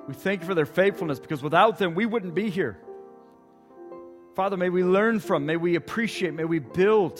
We 0.07 0.13
thank 0.13 0.41
you 0.41 0.47
for 0.47 0.53
their 0.53 0.65
faithfulness 0.65 1.19
because 1.19 1.41
without 1.41 1.77
them, 1.77 1.95
we 1.95 2.05
wouldn't 2.05 2.35
be 2.35 2.49
here. 2.49 2.79
Father, 4.35 4.57
may 4.57 4.69
we 4.69 4.83
learn 4.83 5.19
from, 5.19 5.45
may 5.45 5.57
we 5.57 5.75
appreciate, 5.75 6.33
may 6.33 6.43
we 6.43 6.59
build 6.59 7.19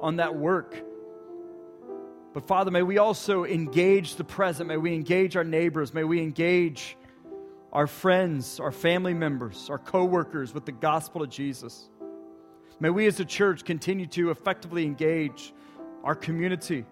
on 0.00 0.16
that 0.16 0.34
work. 0.34 0.82
But 2.32 2.46
Father, 2.46 2.70
may 2.70 2.82
we 2.82 2.98
also 2.98 3.44
engage 3.44 4.16
the 4.16 4.24
present. 4.24 4.68
May 4.68 4.78
we 4.78 4.94
engage 4.94 5.36
our 5.36 5.44
neighbors. 5.44 5.92
May 5.92 6.04
we 6.04 6.20
engage 6.20 6.96
our 7.72 7.86
friends, 7.86 8.60
our 8.60 8.70
family 8.70 9.14
members, 9.14 9.70
our 9.70 9.78
coworkers 9.78 10.52
with 10.52 10.66
the 10.66 10.72
gospel 10.72 11.22
of 11.22 11.30
Jesus. 11.30 11.88
May 12.80 12.90
we 12.90 13.06
as 13.06 13.18
a 13.18 13.24
church 13.24 13.64
continue 13.64 14.06
to 14.08 14.30
effectively 14.30 14.84
engage 14.84 15.54
our 16.04 16.14
community, 16.14 16.84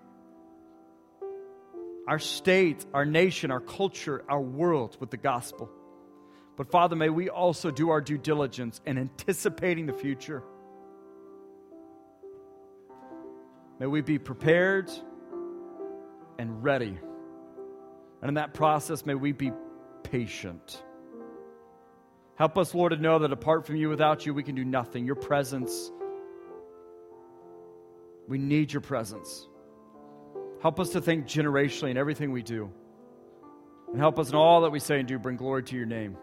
our 2.09 2.19
state, 2.19 2.87
our 2.95 3.05
nation, 3.05 3.51
our 3.51 3.61
culture, 3.61 4.25
our 4.29 4.41
world 4.41 4.97
with 5.01 5.11
the 5.11 5.17
gospel. 5.17 5.69
But 6.57 6.71
Father, 6.71 6.97
may 6.97 7.11
we 7.11 7.29
also 7.29 7.71
do 7.71 7.91
our 7.91 8.01
due 8.01 8.19
diligence 8.19 8.81
in 8.87 8.99
anticipating 8.99 9.87
the 9.87 9.93
future. 9.93 10.43
May 13.79 13.87
we 13.87 14.01
be 14.01 14.19
prepared 14.19 14.91
and 16.39 16.63
ready. 16.63 16.99
And 18.23 18.29
in 18.29 18.35
that 18.35 18.55
process, 18.55 19.05
may 19.05 19.15
we 19.15 19.33
be 19.33 19.53
patient. 20.03 20.83
Help 22.37 22.57
us, 22.57 22.75
Lord, 22.75 22.93
to 22.93 22.99
know 22.99 23.19
that 23.19 23.33
apart 23.33 23.67
from 23.67 23.77
you, 23.77 23.89
without 23.89 24.25
you, 24.25 24.33
we 24.33 24.43
can 24.43 24.55
do 24.55 24.65
nothing. 24.65 25.05
Your 25.05 25.15
presence, 25.15 25.91
we 28.27 28.39
need 28.39 28.73
your 28.73 28.81
presence. 28.81 29.47
Help 30.63 30.81
us 30.81 30.91
to 30.91 31.01
think 31.01 31.27
generationally 31.27 31.91
in 31.91 31.97
everything 31.97 32.33
we 32.33 32.43
do. 32.43 32.71
And 33.89 33.99
help 33.99 34.19
us 34.19 34.31
in 34.31 34.37
all 34.37 34.63
that 34.63 34.71
we 34.71 34.79
say 34.79 35.01
and 35.01 35.09
do 35.09 35.19
bring 35.19 35.37
glory 35.37 35.65
to 35.65 35.77
your 35.77 35.87
name. 35.87 36.17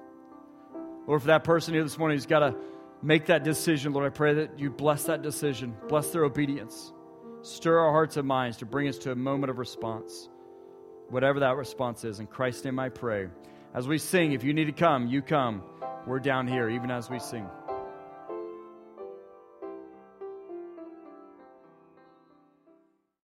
Lord, 1.05 1.21
for 1.21 1.27
that 1.27 1.43
person 1.43 1.73
here 1.73 1.83
this 1.83 1.97
morning 1.97 2.17
who's 2.17 2.25
got 2.25 2.39
to 2.39 2.55
make 3.01 3.27
that 3.27 3.43
decision, 3.43 3.93
Lord, 3.93 4.05
I 4.05 4.09
pray 4.09 4.33
that 4.35 4.59
you 4.59 4.69
bless 4.69 5.03
that 5.03 5.21
decision, 5.21 5.75
bless 5.87 6.11
their 6.11 6.23
obedience. 6.23 6.93
Stir 7.43 7.79
our 7.79 7.91
hearts 7.91 8.17
and 8.17 8.27
minds 8.27 8.57
to 8.57 8.65
bring 8.65 8.87
us 8.87 8.97
to 8.99 9.11
a 9.11 9.15
moment 9.15 9.51
of 9.51 9.57
response, 9.57 10.29
whatever 11.09 11.41
that 11.41 11.55
response 11.55 12.03
is. 12.03 12.19
In 12.19 12.27
Christ's 12.27 12.65
name 12.65 12.79
I 12.79 12.89
pray. 12.89 13.27
As 13.73 13.87
we 13.87 13.97
sing, 13.97 14.31
if 14.31 14.43
you 14.43 14.53
need 14.53 14.65
to 14.65 14.71
come, 14.71 15.07
you 15.07 15.21
come. 15.21 15.61
We're 16.05 16.19
down 16.19 16.47
here, 16.47 16.69
even 16.69 16.89
as 16.89 17.09
we 17.09 17.19
sing. 17.19 17.47